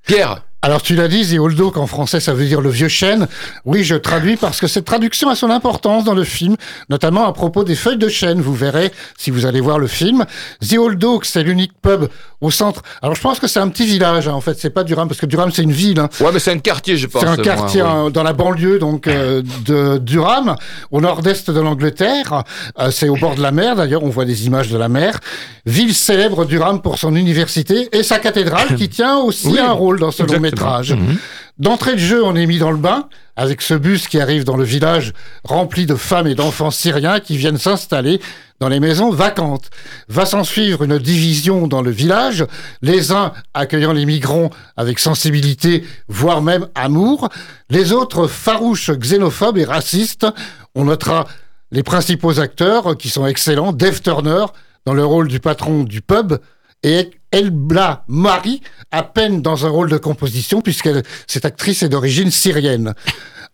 [0.08, 3.28] Pierre alors tu l'as dit, The Old en français ça veut dire le vieux chêne.
[3.66, 6.56] Oui, je traduis parce que cette traduction a son importance dans le film,
[6.90, 8.42] notamment à propos des feuilles de chêne.
[8.42, 10.26] Vous verrez si vous allez voir le film.
[10.68, 12.08] The Old c'est l'unique pub
[12.42, 12.82] au centre.
[13.04, 15.20] Alors je pense que c'est un petit village hein, en fait, c'est pas Durham parce
[15.20, 16.00] que Durham c'est une ville.
[16.00, 16.10] Hein.
[16.20, 17.22] Ouais, mais c'est un quartier, je pense.
[17.22, 20.56] C'est un quartier dans la banlieue donc euh, de Durham,
[20.90, 22.44] au nord-est de l'Angleterre.
[22.80, 23.76] Euh, c'est au bord de la mer.
[23.76, 25.20] D'ailleurs, on voit des images de la mer.
[25.68, 30.12] Ville célèbre Durham pour son université et sa cathédrale qui tient aussi un rôle dans
[30.12, 30.55] ce long métrage.
[30.96, 31.18] Mhm.
[31.58, 34.58] D'entrée de jeu, on est mis dans le bain avec ce bus qui arrive dans
[34.58, 35.14] le village
[35.44, 38.20] rempli de femmes et d'enfants syriens qui viennent s'installer
[38.60, 39.70] dans les maisons vacantes.
[40.08, 42.46] Va s'en suivre une division dans le village,
[42.82, 47.30] les uns accueillant les migrants avec sensibilité, voire même amour,
[47.70, 50.28] les autres farouches, xénophobes et racistes.
[50.76, 51.26] On notera
[51.72, 54.46] les principaux acteurs qui sont excellents, Dave Turner
[54.86, 56.38] dans le rôle du patron du pub,
[56.84, 60.90] et Elbla Marie, à peine dans un rôle de composition, puisque
[61.28, 62.94] cette actrice est d'origine syrienne.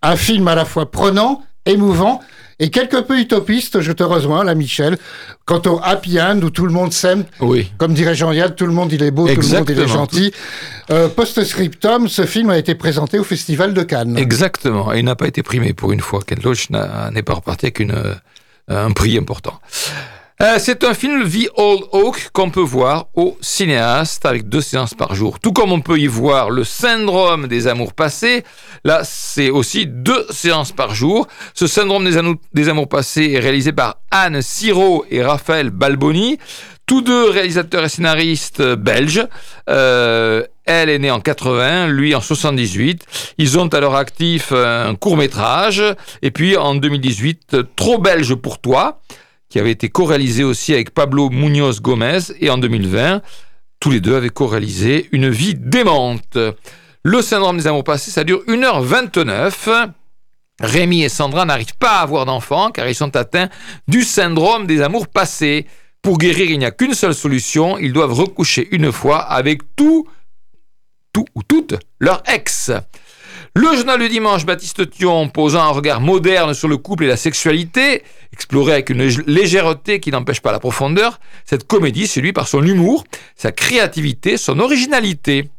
[0.03, 2.21] Un film à la fois prenant, émouvant,
[2.59, 4.99] et quelque peu utopiste, je te rejoins, là, Michel.
[5.45, 7.71] Quant au happy end, où tout le monde s'aime, oui.
[7.79, 10.31] comme dirait Jean-Yann, tout le monde il est beau, tout le monde il est gentil.
[10.91, 14.15] Euh, Post-scriptum, ce film a été présenté au Festival de Cannes.
[14.15, 16.19] Exactement, et il n'a pas été primé pour une fois.
[16.25, 18.13] Ken Loach n'est pas reparti avec une, euh,
[18.67, 19.59] un prix important.
[20.41, 24.95] Euh, c'est un film The Old Oak qu'on peut voir au cinéaste avec deux séances
[24.95, 25.39] par jour.
[25.39, 28.43] Tout comme on peut y voir le syndrome des amours passés,
[28.83, 31.27] là c'est aussi deux séances par jour.
[31.53, 32.09] Ce syndrome
[32.53, 36.39] des, amours passés est réalisé par Anne Siro et Raphaël Balboni,
[36.87, 39.27] tous deux réalisateurs et scénaristes belges.
[39.69, 43.05] Euh, elle est née en 80, lui en 78.
[43.37, 45.83] Ils ont à leur actif un court métrage.
[46.23, 49.01] Et puis en 2018, Trop belge pour toi
[49.51, 53.21] qui avait été co-réalisé aussi avec Pablo Munoz Gomez, et en 2020,
[53.81, 56.37] tous les deux avaient co-réalisé Une vie démente.
[57.03, 59.89] Le syndrome des amours passés, ça dure 1h29.
[60.61, 63.49] Rémi et Sandra n'arrivent pas à avoir d'enfants car ils sont atteints
[63.87, 65.65] du syndrome des amours passés.
[66.01, 70.07] Pour guérir, il n'y a qu'une seule solution, ils doivent recoucher une fois avec tout,
[71.11, 72.71] tout ou toutes leur ex.
[73.53, 77.17] Le journal du dimanche, Baptiste Thion, posant un regard moderne sur le couple et la
[77.17, 82.63] sexualité, exploré avec une légèreté qui n'empêche pas la profondeur, cette comédie séduit par son
[82.63, 83.03] humour,
[83.35, 85.49] sa créativité, son originalité.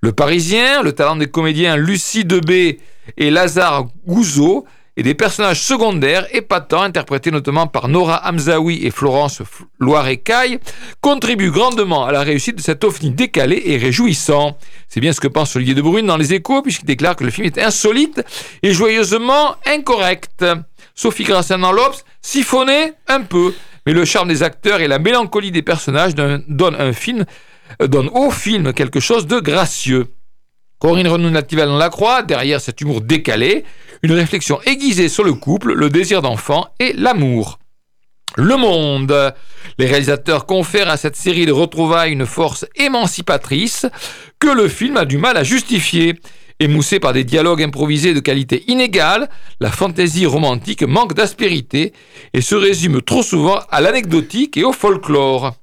[0.00, 2.80] Le Parisien, le talent des comédiens Lucie Debé
[3.16, 9.42] et Lazare Gouzeau et des personnages secondaires épatants, interprétés notamment par Nora Hamzaoui et Florence
[9.78, 10.58] Loire-Caille,
[11.02, 14.56] contribuent grandement à la réussite de cet ovni décalé et réjouissant.
[14.88, 17.30] C'est bien ce que pense Olivier de Brune dans Les Échos, puisqu'il déclare que le
[17.30, 18.22] film est insolite
[18.62, 20.44] et joyeusement incorrect.
[20.94, 23.52] Sophie Grassin dans l'Obs siphonnait un peu,
[23.84, 27.26] mais le charme des acteurs et la mélancolie des personnages donnent, un film,
[27.82, 30.15] euh, donnent au film quelque chose de gracieux.
[30.78, 33.64] Corinne Renaud Natival dans La Croix, derrière cet humour décalé,
[34.02, 37.58] une réflexion aiguisée sur le couple, le désir d'enfant et l'amour.
[38.36, 39.34] Le Monde.
[39.78, 43.86] Les réalisateurs confèrent à cette série de retrouvailles une force émancipatrice
[44.38, 46.20] que le film a du mal à justifier.
[46.60, 49.28] Émoussé par des dialogues improvisés de qualité inégale,
[49.60, 51.92] la fantaisie romantique manque d'aspérité
[52.34, 55.54] et se résume trop souvent à l'anecdotique et au folklore.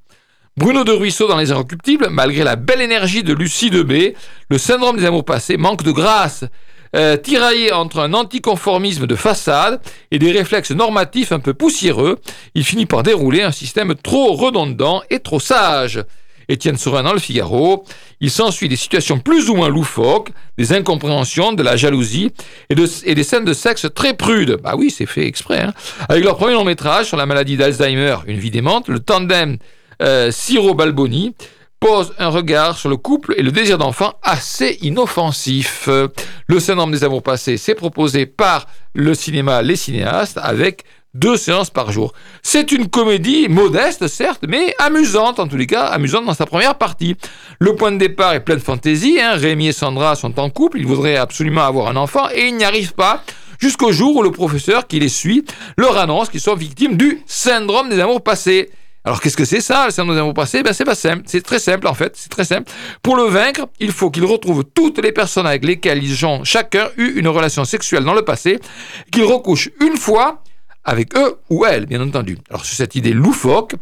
[0.56, 4.16] Bruno de Ruisseau dans Les Inrecuptibles, malgré la belle énergie de Lucie Debé,
[4.50, 6.46] le syndrome des amours passés manque de grâce,
[6.96, 12.20] euh, tiraillé entre un anticonformisme de façade et des réflexes normatifs un peu poussiéreux,
[12.54, 16.04] il finit par dérouler un système trop redondant et trop sage.
[16.48, 17.84] Étienne Saurin dans le Figaro,
[18.20, 22.32] il s'ensuit des situations plus ou moins loufoques, des incompréhensions, de la jalousie
[22.70, 24.60] et, des scènes de sexe très prudes.
[24.62, 25.63] Bah oui, c'est fait exprès.
[25.63, 25.74] Hein.
[26.10, 29.58] Avec leur premier long métrage sur la maladie d'Alzheimer, Une vie démente, le tandem
[30.02, 31.36] euh, Siro Balboni
[31.80, 35.90] pose un regard sur le couple et le désir d'enfant assez inoffensif.
[36.48, 41.70] Le syndrome des amours passés, c'est proposé par le cinéma Les Cinéastes avec deux séances
[41.70, 42.14] par jour.
[42.42, 46.76] C'est une comédie modeste, certes, mais amusante, en tous les cas, amusante dans sa première
[46.76, 47.16] partie.
[47.60, 49.20] Le point de départ est plein de fantaisie.
[49.22, 49.34] Hein.
[49.36, 52.64] Rémi et Sandra sont en couple, ils voudraient absolument avoir un enfant et ils n'y
[52.64, 53.24] arrivent pas
[53.60, 55.46] jusqu'au jour où le professeur qui les suit
[55.78, 58.72] leur annonce qu'ils sont victimes du syndrome des amours passés.
[59.06, 60.64] Alors qu'est-ce que c'est ça, le syndrome des amours passés?
[60.64, 62.72] Ben, C'est pas simple, c'est très simple en fait, c'est très simple.
[63.01, 66.88] Pour le vaincre, il faut qu'ils retrouvent toutes les personnes avec lesquelles ils ont chacun
[66.97, 68.60] eu une relation sexuelle dans le passé,
[69.12, 70.41] qu'ils recouchent une fois
[70.86, 72.38] avec eux ou elles, bien entendu.
[72.49, 73.76] Alors sur cette idée loufoque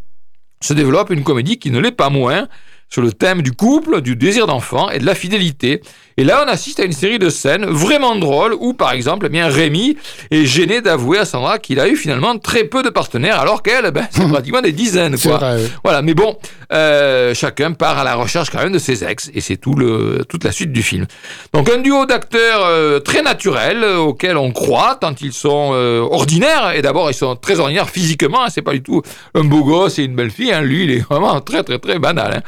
[0.59, 2.47] se développe une comédie qui ne l'est pas moins,
[2.91, 5.81] sur le thème du couple, du désir d'enfant et de la fidélité.
[6.17, 9.29] Et là, on assiste à une série de scènes vraiment drôles où, par exemple, eh
[9.29, 9.97] bien, Rémi
[10.29, 13.89] est gêné d'avouer à Sandra qu'il a eu finalement très peu de partenaires, alors qu'elle,
[13.91, 15.17] ben, c'est pratiquement des dizaines.
[15.17, 15.39] Quoi.
[15.83, 16.37] Voilà, mais bon,
[16.73, 20.25] euh, chacun part à la recherche quand même de ses ex, et c'est tout le,
[20.27, 21.07] toute la suite du film.
[21.53, 25.71] Donc un duo d'acteurs euh, très naturels, euh, auxquels on croit, tant ils sont
[26.11, 29.01] ordinaires, et d'abord ils sont très ordinaires physiquement, hein, c'est pas du tout
[29.33, 31.99] un beau gosse et une belle fille, hein, lui il est vraiment très très très
[31.99, 32.33] banal.
[32.37, 32.41] Hein.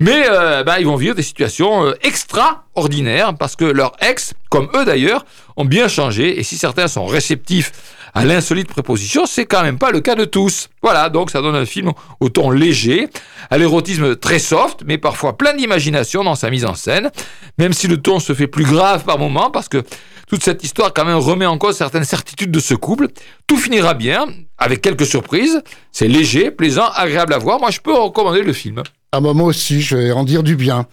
[0.00, 0.24] Mais
[0.64, 5.24] ben, ils vont vivre des situations extraordinaires, parce que leurs ex, comme eux d'ailleurs,
[5.56, 7.72] ont bien changé, et si certains sont réceptifs
[8.14, 10.68] à l'insolite préposition, c'est quand même pas le cas de tous.
[10.82, 13.08] Voilà, donc ça donne un film au ton léger,
[13.50, 17.10] à l'érotisme très soft, mais parfois plein d'imagination dans sa mise en scène,
[17.58, 19.82] même si le ton se fait plus grave par moments, parce que
[20.28, 23.08] toute cette histoire quand même remet en cause certaines certitudes de ce couple.
[23.46, 24.26] Tout finira bien,
[24.58, 25.62] avec quelques surprises.
[25.90, 27.58] C'est léger, plaisant, agréable à voir.
[27.58, 28.82] Moi, je peux recommander le film.
[29.10, 30.84] Ah bah aussi, je vais en dire du bien.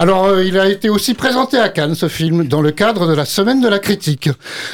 [0.00, 3.14] Alors, euh, il a été aussi présenté à Cannes, ce film, dans le cadre de
[3.14, 4.28] la Semaine de la Critique.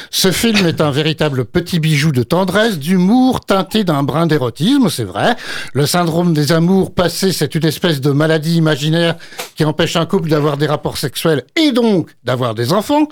[0.09, 5.03] Ce film est un véritable petit bijou de tendresse, d'humour, teinté d'un brin d'érotisme, c'est
[5.03, 5.35] vrai.
[5.75, 9.15] Le syndrome des amours passés, c'est une espèce de maladie imaginaire
[9.61, 13.07] qui empêche un couple d'avoir des rapports sexuels et donc d'avoir des enfants.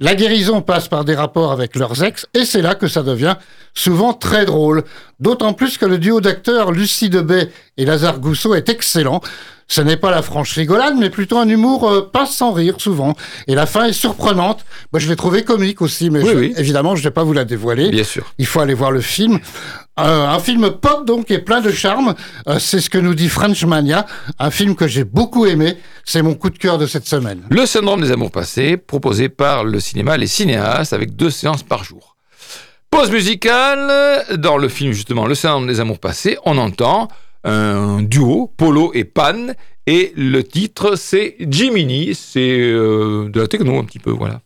[0.00, 3.36] La guérison passe par des rapports avec leurs ex, et c'est là que ça devient
[3.72, 4.84] souvent très drôle.
[5.18, 9.22] D'autant plus que le duo d'acteurs Lucie Debay et Lazare Gousseau est excellent.
[9.68, 13.14] Ce n'est pas la franche rigolade, mais plutôt un humour euh, pas sans rire souvent.
[13.46, 14.64] Et la fin est surprenante.
[14.92, 16.20] Moi, je l'ai trouvé comique aussi, mais
[16.56, 17.90] évidemment, je ne vais pas vous la dévoiler.
[17.90, 18.32] Bien sûr.
[18.38, 19.40] Il faut aller voir le film.
[20.00, 22.14] Euh, un film pop donc et plein de charme.
[22.48, 24.06] Euh, c'est ce que nous dit French Mania,
[24.38, 25.78] un film que j'ai beaucoup aimé.
[26.04, 27.42] C'est mon coup de cœur de cette semaine.
[27.48, 31.84] Le syndrome des amours passés, proposé par le cinéma Les Cinéastes avec deux séances par
[31.84, 32.16] jour.
[32.90, 34.24] Pause musicale.
[34.36, 37.08] Dans le film justement Le syndrome des amours passés, on entend
[37.44, 39.48] un duo, Polo et Pan,
[39.86, 44.40] et le titre c'est Jiminy, c'est euh, de la techno un petit peu, voilà.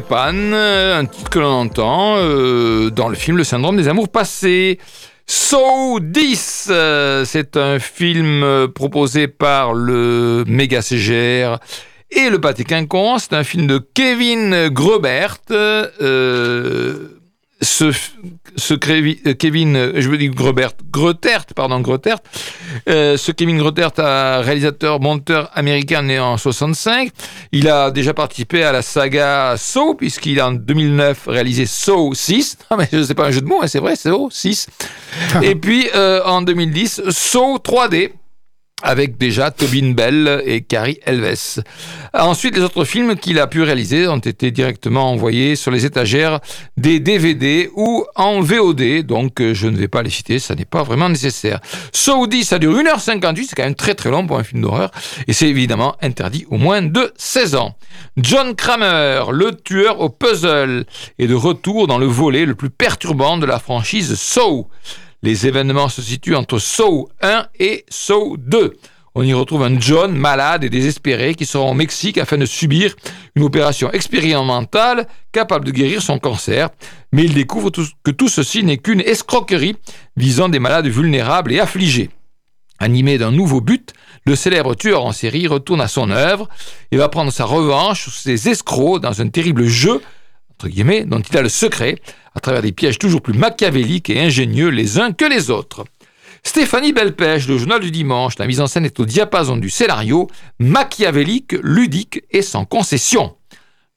[0.00, 4.78] Pan, un titre que l'on entend euh, dans le film Le syndrome des amours passés.
[5.26, 11.58] So 10, euh, c'est un film euh, proposé par le méga CGR
[12.10, 13.28] et le Pâté Quinconce.
[13.30, 15.38] C'est un film de Kevin Grebert.
[15.50, 17.21] Euh,
[17.62, 17.92] ce,
[18.56, 22.18] ce euh, Kevin, euh, je veux dire Grebert, Gretert, pardon, Gretert,
[22.88, 27.10] euh, ce Kevin Gretert, réalisateur, monteur américain né en 65.
[27.52, 32.58] Il a déjà participé à la saga Saw, puisqu'il a en 2009 réalisé Saw 6.
[32.72, 34.66] Non, mais je sais pas un jeu de mots, hein, c'est vrai, Saw 6.
[35.42, 38.12] Et puis, euh, en 2010, Saw 3D
[38.82, 41.62] avec déjà Tobin Bell et Carrie Elves.
[42.14, 46.40] Ensuite, les autres films qu'il a pu réaliser ont été directement envoyés sur les étagères
[46.76, 50.64] des DVD ou en VOD, donc euh, je ne vais pas les citer, ça n'est
[50.64, 51.60] pas vraiment nécessaire.
[51.92, 54.90] Saudi, ça dure 1h58, c'est quand même très très long pour un film d'horreur,
[55.26, 57.76] et c'est évidemment interdit au moins de 16 ans.
[58.16, 60.84] John Kramer, le tueur au puzzle,
[61.18, 64.68] est de retour dans le volet le plus perturbant de la franchise Saw.
[65.24, 68.74] Les événements se situent entre Saw 1 et Saw 2.
[69.14, 72.96] On y retrouve un John malade et désespéré qui sera au Mexique afin de subir
[73.36, 76.70] une opération expérimentale capable de guérir son cancer.
[77.12, 79.76] Mais il découvre que tout ceci n'est qu'une escroquerie
[80.16, 82.10] visant des malades vulnérables et affligés.
[82.80, 83.92] Animé d'un nouveau but,
[84.26, 86.48] le célèbre tueur en série retourne à son œuvre
[86.90, 90.00] et va prendre sa revanche sur ses escrocs dans un terrible jeu
[90.52, 91.96] entre guillemets, dont il a le secret,
[92.34, 95.84] à travers des pièges toujours plus machiavéliques et ingénieux les uns que les autres.
[96.44, 100.28] Stéphanie Belpèche, le journal du dimanche, la mise en scène est au diapason du scénario,
[100.58, 103.36] machiavélique, ludique et sans concession.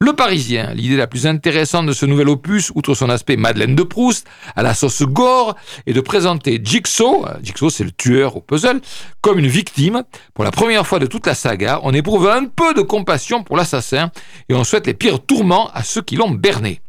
[0.01, 3.83] Le Parisien, l'idée la plus intéressante de ce nouvel opus, outre son aspect Madeleine de
[3.83, 4.27] Proust,
[4.57, 8.81] à la sauce gore, est de présenter Jigsaw, Jigsaw c'est le tueur au puzzle,
[9.21, 10.03] comme une victime.
[10.33, 13.55] Pour la première fois de toute la saga, on éprouve un peu de compassion pour
[13.55, 14.11] l'assassin
[14.49, 16.81] et on souhaite les pires tourments à ceux qui l'ont berné.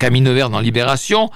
[0.00, 1.30] Camille Nevers dans Libération,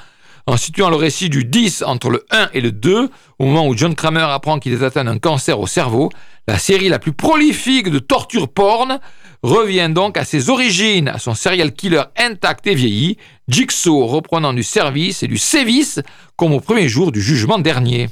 [0.48, 3.76] en situant le récit du 10 entre le 1 et le 2, au moment où
[3.76, 6.10] John Kramer apprend qu'il est atteint d'un cancer au cerveau,
[6.48, 8.98] la série la plus prolifique de torture porn,
[9.42, 13.16] revient donc à ses origines, à son serial killer intact et vieilli,
[13.48, 16.00] Jigsaw reprenant du service et du sévice
[16.36, 18.08] comme au premier jour du jugement dernier.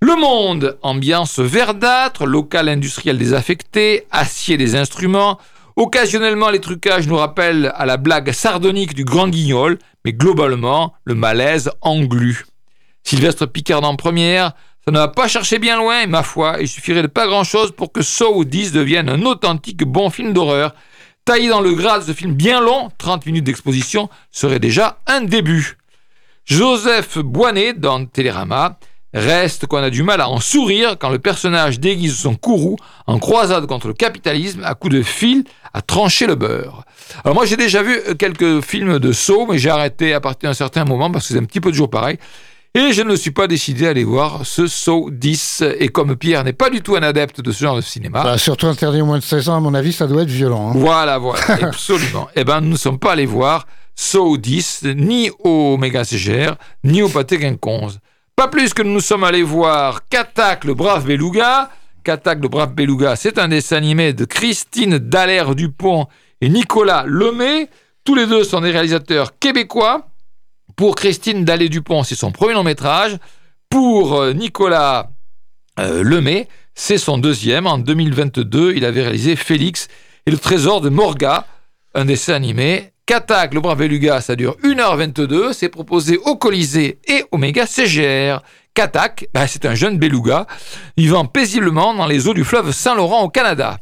[0.00, 5.38] Le monde, ambiance verdâtre, local industriel désaffecté, acier des instruments,
[5.74, 11.14] occasionnellement les trucages nous rappellent à la blague sardonique du grand guignol, mais globalement le
[11.14, 12.44] malaise englu.
[13.02, 14.52] Sylvestre Picard en première,
[14.88, 17.92] ça ne va pas chercher bien loin, ma foi, il suffirait de pas grand-chose pour
[17.92, 20.74] que Saw 10 devienne un authentique bon film d'horreur.
[21.26, 25.20] Taillé dans le gras de ce film bien long, 30 minutes d'exposition, serait déjà un
[25.20, 25.76] début.
[26.46, 28.78] Joseph Boinet, dans Télérama,
[29.12, 32.76] reste qu'on a du mal à en sourire quand le personnage déguise son courroux
[33.06, 36.84] en croisade contre le capitalisme à coups de fil à trancher le beurre.
[37.24, 40.54] Alors moi j'ai déjà vu quelques films de Saw, mais j'ai arrêté à partir d'un
[40.54, 42.16] certain moment parce que c'est un petit peu toujours pareil.
[42.78, 45.64] Et je ne suis pas décidé à aller voir ce Saw 10.
[45.80, 48.22] Et comme Pierre n'est pas du tout un adepte de ce genre de cinéma.
[48.22, 50.68] Bah, surtout interdit au moins de 16 ans, à mon avis, ça doit être violent.
[50.70, 50.72] Hein.
[50.76, 52.28] Voilà, voilà, absolument.
[52.36, 53.66] eh bien, nous ne sommes pas allés voir
[53.96, 56.54] Saw 10, ni au Méga CGR,
[56.84, 57.98] ni au Pâté Quinconze.
[58.36, 61.70] Pas plus que nous sommes allés voir Katak, le brave beluga.
[62.04, 66.06] Katak, le brave beluga, c'est un dessin animé de Christine Dallaire-Dupont
[66.40, 67.68] et Nicolas Lemay.
[68.04, 70.07] Tous les deux sont des réalisateurs québécois.
[70.78, 73.16] Pour Christine Dallé-Dupont, c'est son premier long métrage.
[73.68, 75.10] Pour euh, Nicolas
[75.80, 77.66] euh, Lemay, c'est son deuxième.
[77.66, 79.88] En 2022, il avait réalisé Félix
[80.24, 81.48] et le trésor de Morga,
[81.96, 82.92] un dessin animé.
[83.06, 85.52] Katak, le brave beluga, ça dure 1h22.
[85.52, 88.44] C'est proposé au Colisée et au Méga CGR.
[88.72, 90.46] Katak, bah, c'est un jeune beluga
[90.96, 93.78] vivant paisiblement dans les eaux du fleuve Saint-Laurent au Canada.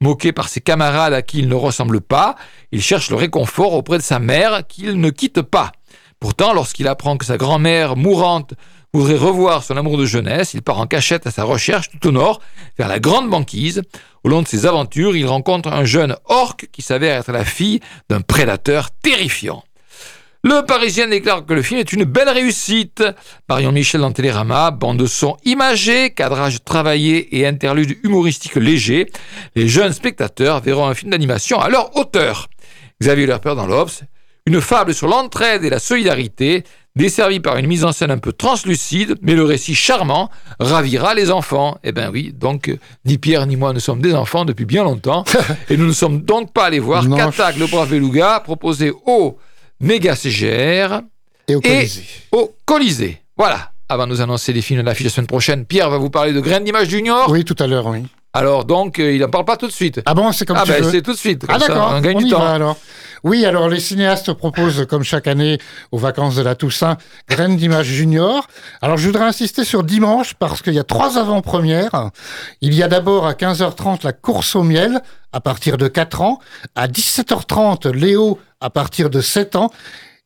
[0.00, 2.34] Moqué par ses camarades à qui il ne ressemble pas,
[2.72, 5.70] il cherche le réconfort auprès de sa mère qu'il ne quitte pas.
[6.20, 8.52] Pourtant, lorsqu'il apprend que sa grand-mère mourante
[8.92, 12.12] voudrait revoir son amour de jeunesse, il part en cachette à sa recherche tout au
[12.12, 12.40] nord,
[12.76, 13.82] vers la grande banquise.
[14.22, 17.80] Au long de ses aventures, il rencontre un jeune orc qui s'avère être la fille
[18.10, 19.64] d'un prédateur terrifiant.
[20.42, 23.02] Le Parisien déclare que le film est une belle réussite.
[23.48, 29.10] Marion Michel dans Télérama, bande de son imagé, cadrage travaillé et interlude humoristique léger.
[29.54, 32.48] Les jeunes spectateurs verront un film d'animation à leur hauteur.
[33.02, 34.02] Xavier Lerper dans l'Obs
[34.46, 36.64] une fable sur l'entraide et la solidarité,
[36.96, 41.30] desservie par une mise en scène un peu translucide, mais le récit charmant ravira les
[41.30, 41.78] enfants.
[41.84, 44.84] Eh bien oui, donc euh, ni Pierre ni moi ne sommes des enfants depuis bien
[44.84, 45.24] longtemps,
[45.70, 49.38] et nous ne sommes donc pas allés voir Katak le brave beluga proposé au
[49.80, 51.00] méga CGR
[51.48, 52.04] et au Colisée.
[52.32, 53.22] au Colisée.
[53.36, 53.72] Voilà.
[53.88, 56.32] Avant de nous annoncer les films de l'affiche la semaine prochaine, Pierre va vous parler
[56.32, 57.28] de Graines d'Image Junior.
[57.28, 58.04] Oui, tout à l'heure, oui.
[58.32, 60.00] Alors donc, il n'en parle pas tout de suite.
[60.06, 60.90] Ah bon, c'est comme ah tu ben, veux.
[60.90, 61.44] c'est tout de suite.
[61.48, 62.38] Ah comme d'accord, on gagne on du y temps.
[62.38, 62.76] va alors.
[63.22, 65.58] Oui, alors les cinéastes proposent, comme chaque année,
[65.92, 66.96] aux vacances de la Toussaint,
[67.28, 68.46] Graines d'Images Junior.
[68.80, 72.10] Alors je voudrais insister sur dimanche parce qu'il y a trois avant-premières.
[72.60, 75.02] Il y a d'abord à 15h30 la course au miel
[75.32, 76.38] à partir de 4 ans,
[76.74, 79.70] à 17h30 Léo à partir de 7 ans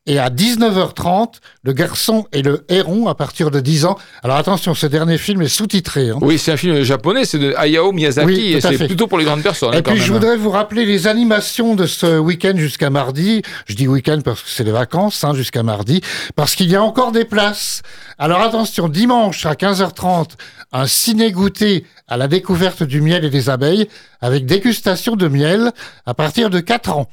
[0.06, 3.96] et à 19h30, Le garçon et le héron à partir de 10 ans.
[4.22, 6.10] Alors attention, ce dernier film est sous-titré.
[6.10, 6.18] hein.
[6.20, 9.24] Oui, c'est un film japonais, c'est de Hayao Miyazaki Oui, et c'est plutôt pour les
[9.24, 9.72] grandes personnes.
[9.72, 10.20] Et hein, quand puis je même.
[10.20, 13.40] voudrais vous rappeler les animations de ce week-end jusqu'à mardi.
[13.66, 16.02] Je dis week-end parce que c'est les vacances, hein, jusqu'à mardi,
[16.36, 17.80] parce qu'il y a encore des places.
[18.18, 20.32] Alors attention, dimanche à 15h30,
[20.72, 23.88] un ciné-goûter à la découverte du miel et des abeilles,
[24.20, 25.72] avec dégustation de miel
[26.04, 27.08] à partir de 4 ans.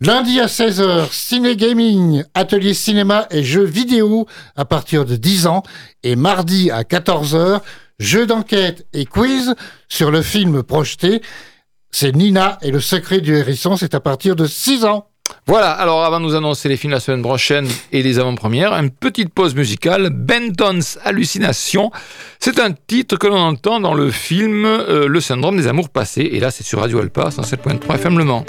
[0.00, 5.64] Lundi à 16h, ciné-gaming, atelier cinéma et jeux vidéo à partir de 10 ans.
[6.04, 7.62] Et mardi à 14h,
[7.98, 9.56] jeux d'enquête et quiz
[9.88, 11.20] sur le film projeté.
[11.90, 15.08] C'est Nina et le secret du hérisson, c'est à partir de 6 ans.
[15.48, 18.90] Voilà, alors avant de nous annoncer les films la semaine prochaine et les avant-premières, une
[18.90, 21.90] petite pause musicale, Benton's Hallucination.
[22.38, 26.28] C'est un titre que l'on entend dans le film euh, Le syndrome des amours passés.
[26.32, 28.46] Et là, c'est sur Radio Alpa, 107.3 FM Le Mans.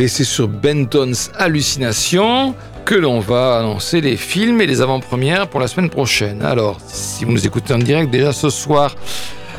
[0.00, 2.54] Et c'est sur Benton's Hallucination
[2.86, 6.40] que l'on va annoncer les films et les avant-premières pour la semaine prochaine.
[6.40, 8.96] Alors, si vous nous écoutez en direct, déjà ce soir,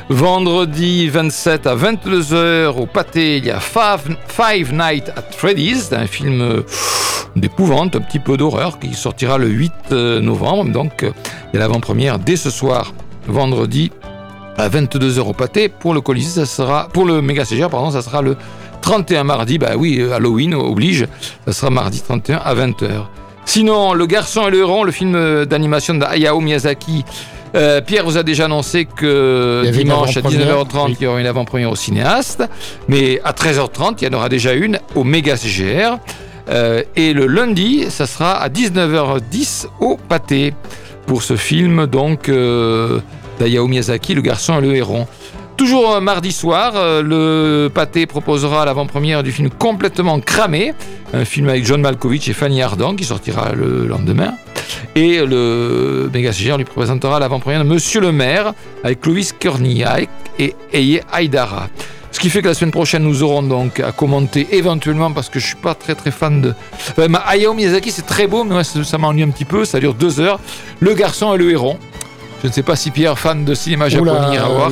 [0.09, 6.63] vendredi 27 à 22h au pâté, il y a Five, Nights at Freddy's, un film
[7.35, 10.71] d'épouvante, un petit peu d'horreur, qui sortira le 8 euh, novembre.
[10.71, 11.11] Donc, euh,
[11.53, 12.95] il y a l'avant-première dès ce soir,
[13.27, 13.91] vendredi
[14.57, 15.69] à 22h au pâté.
[15.69, 18.37] Pour le Colisée, ça sera, pour le Méga pardon, ça sera le
[18.81, 21.07] 31 mardi, bah oui, euh, Halloween oblige,
[21.45, 23.05] ça sera mardi 31 à 20h.
[23.45, 27.03] Sinon, Le Garçon et le Héron, le film euh, d'animation de Hayao Miyazaki.
[27.53, 30.97] Euh, Pierre vous a déjà annoncé que dimanche à avant-première, 19h30, oui.
[30.99, 32.43] il y aura une avant-première au cinéaste,
[32.87, 35.97] mais à 13h30, il y en aura déjà une au Méga CGR.
[36.49, 40.53] Euh, et le lundi, ça sera à 19h10 au pâté
[41.05, 42.99] pour ce film donc euh,
[43.39, 45.07] d'Hayao Miyazaki, Le Garçon et le Héron.
[45.61, 50.73] Toujours euh, mardi soir, euh, le Pâté proposera l'avant-première du film Complètement cramé,
[51.13, 54.33] un film avec John Malkovich et Fanny Ardant qui sortira le lendemain.
[54.95, 58.53] Et le Méga lui présentera l'avant-première de Monsieur le maire
[58.83, 60.09] avec Clovis Korniak
[60.39, 61.67] et Eye Aydara.
[62.11, 65.39] Ce qui fait que la semaine prochaine, nous aurons donc à commenter éventuellement, parce que
[65.39, 66.55] je suis pas très très fan de.
[66.89, 69.63] Enfin, Hayao Miyazaki, c'est très beau, mais moi, ça, m'ennuie un petit peu.
[69.63, 70.39] Ça dure deux heures.
[70.79, 71.77] Le garçon et le héron.
[72.41, 74.71] Je ne sais pas si Pierre, fan de cinéma japonais, ira voir.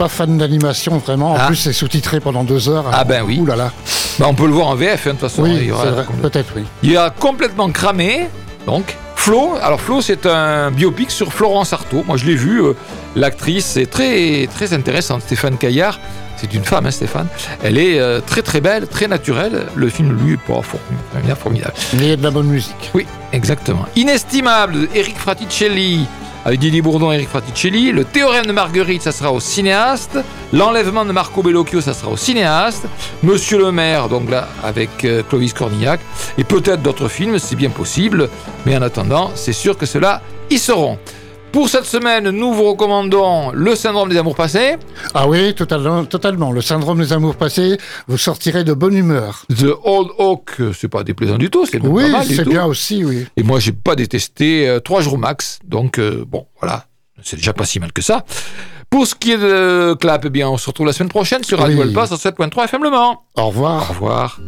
[0.00, 1.32] Euh, pas fan d'animation vraiment.
[1.32, 1.46] En Ah.
[1.46, 2.86] plus, c'est sous-titré pendant deux heures.
[2.92, 3.38] Ah ben oui.
[3.40, 3.72] Ouh là là.
[4.18, 5.42] Bah, on peut le voir en VF, hein, de toute façon.
[5.42, 6.04] Oui, vrai.
[6.22, 6.64] Peut-être oui.
[6.82, 8.28] il a complètement cramé.
[8.66, 9.54] Donc, Flo.
[9.62, 12.04] Alors, Flo, c'est un biopic sur Florence Artaud.
[12.06, 12.62] Moi, je l'ai vu.
[12.62, 12.72] euh,
[13.16, 15.22] L'actrice est très, très intéressante.
[15.22, 15.98] Stéphane Caillard.
[16.36, 17.26] C'est une femme, hein, Stéphane.
[17.62, 19.66] Elle est euh, très très belle, très naturelle.
[19.74, 21.36] Le film, lui, est pas formidable.
[21.38, 21.74] formidable.
[21.94, 22.90] Mais il y a de la bonne musique.
[22.94, 23.84] Oui, exactement.
[23.96, 26.06] Inestimable, Eric Fraticelli.
[26.44, 27.92] Avec Didier Bourdon et Eric Fraticelli.
[27.92, 30.18] Le théorème de Marguerite, ça sera au cinéaste.
[30.52, 32.86] L'enlèvement de Marco Bellocchio, ça sera au cinéaste.
[33.22, 36.00] Monsieur le maire, donc là, avec euh, Clovis Cornillac.
[36.38, 38.28] Et peut-être d'autres films, c'est bien possible.
[38.66, 40.98] Mais en attendant, c'est sûr que ceux-là y seront.
[41.52, 44.76] Pour cette semaine, nous vous recommandons le syndrome des amours passés.
[45.14, 46.52] Ah oui, totalement.
[46.52, 47.76] Le syndrome des amours passés,
[48.06, 49.44] vous sortirez de bonne humeur.
[49.48, 52.14] The Old Hawk, c'est pas déplaisant du tout, c'est pas mal.
[52.26, 53.26] Oui, c'est bien aussi, oui.
[53.36, 56.86] Et moi, j'ai pas détesté euh, trois jours max, donc euh, bon, voilà,
[57.22, 58.24] c'est déjà pas si mal que ça.
[58.88, 61.58] Pour ce qui est de Clap, eh bien, on se retrouve la semaine prochaine sur
[61.58, 61.94] Radio oui.
[61.96, 63.22] Alpha 7.3 FM Le Mans.
[63.36, 63.42] Au.
[63.42, 63.90] Au revoir.
[63.90, 64.40] Au revoir.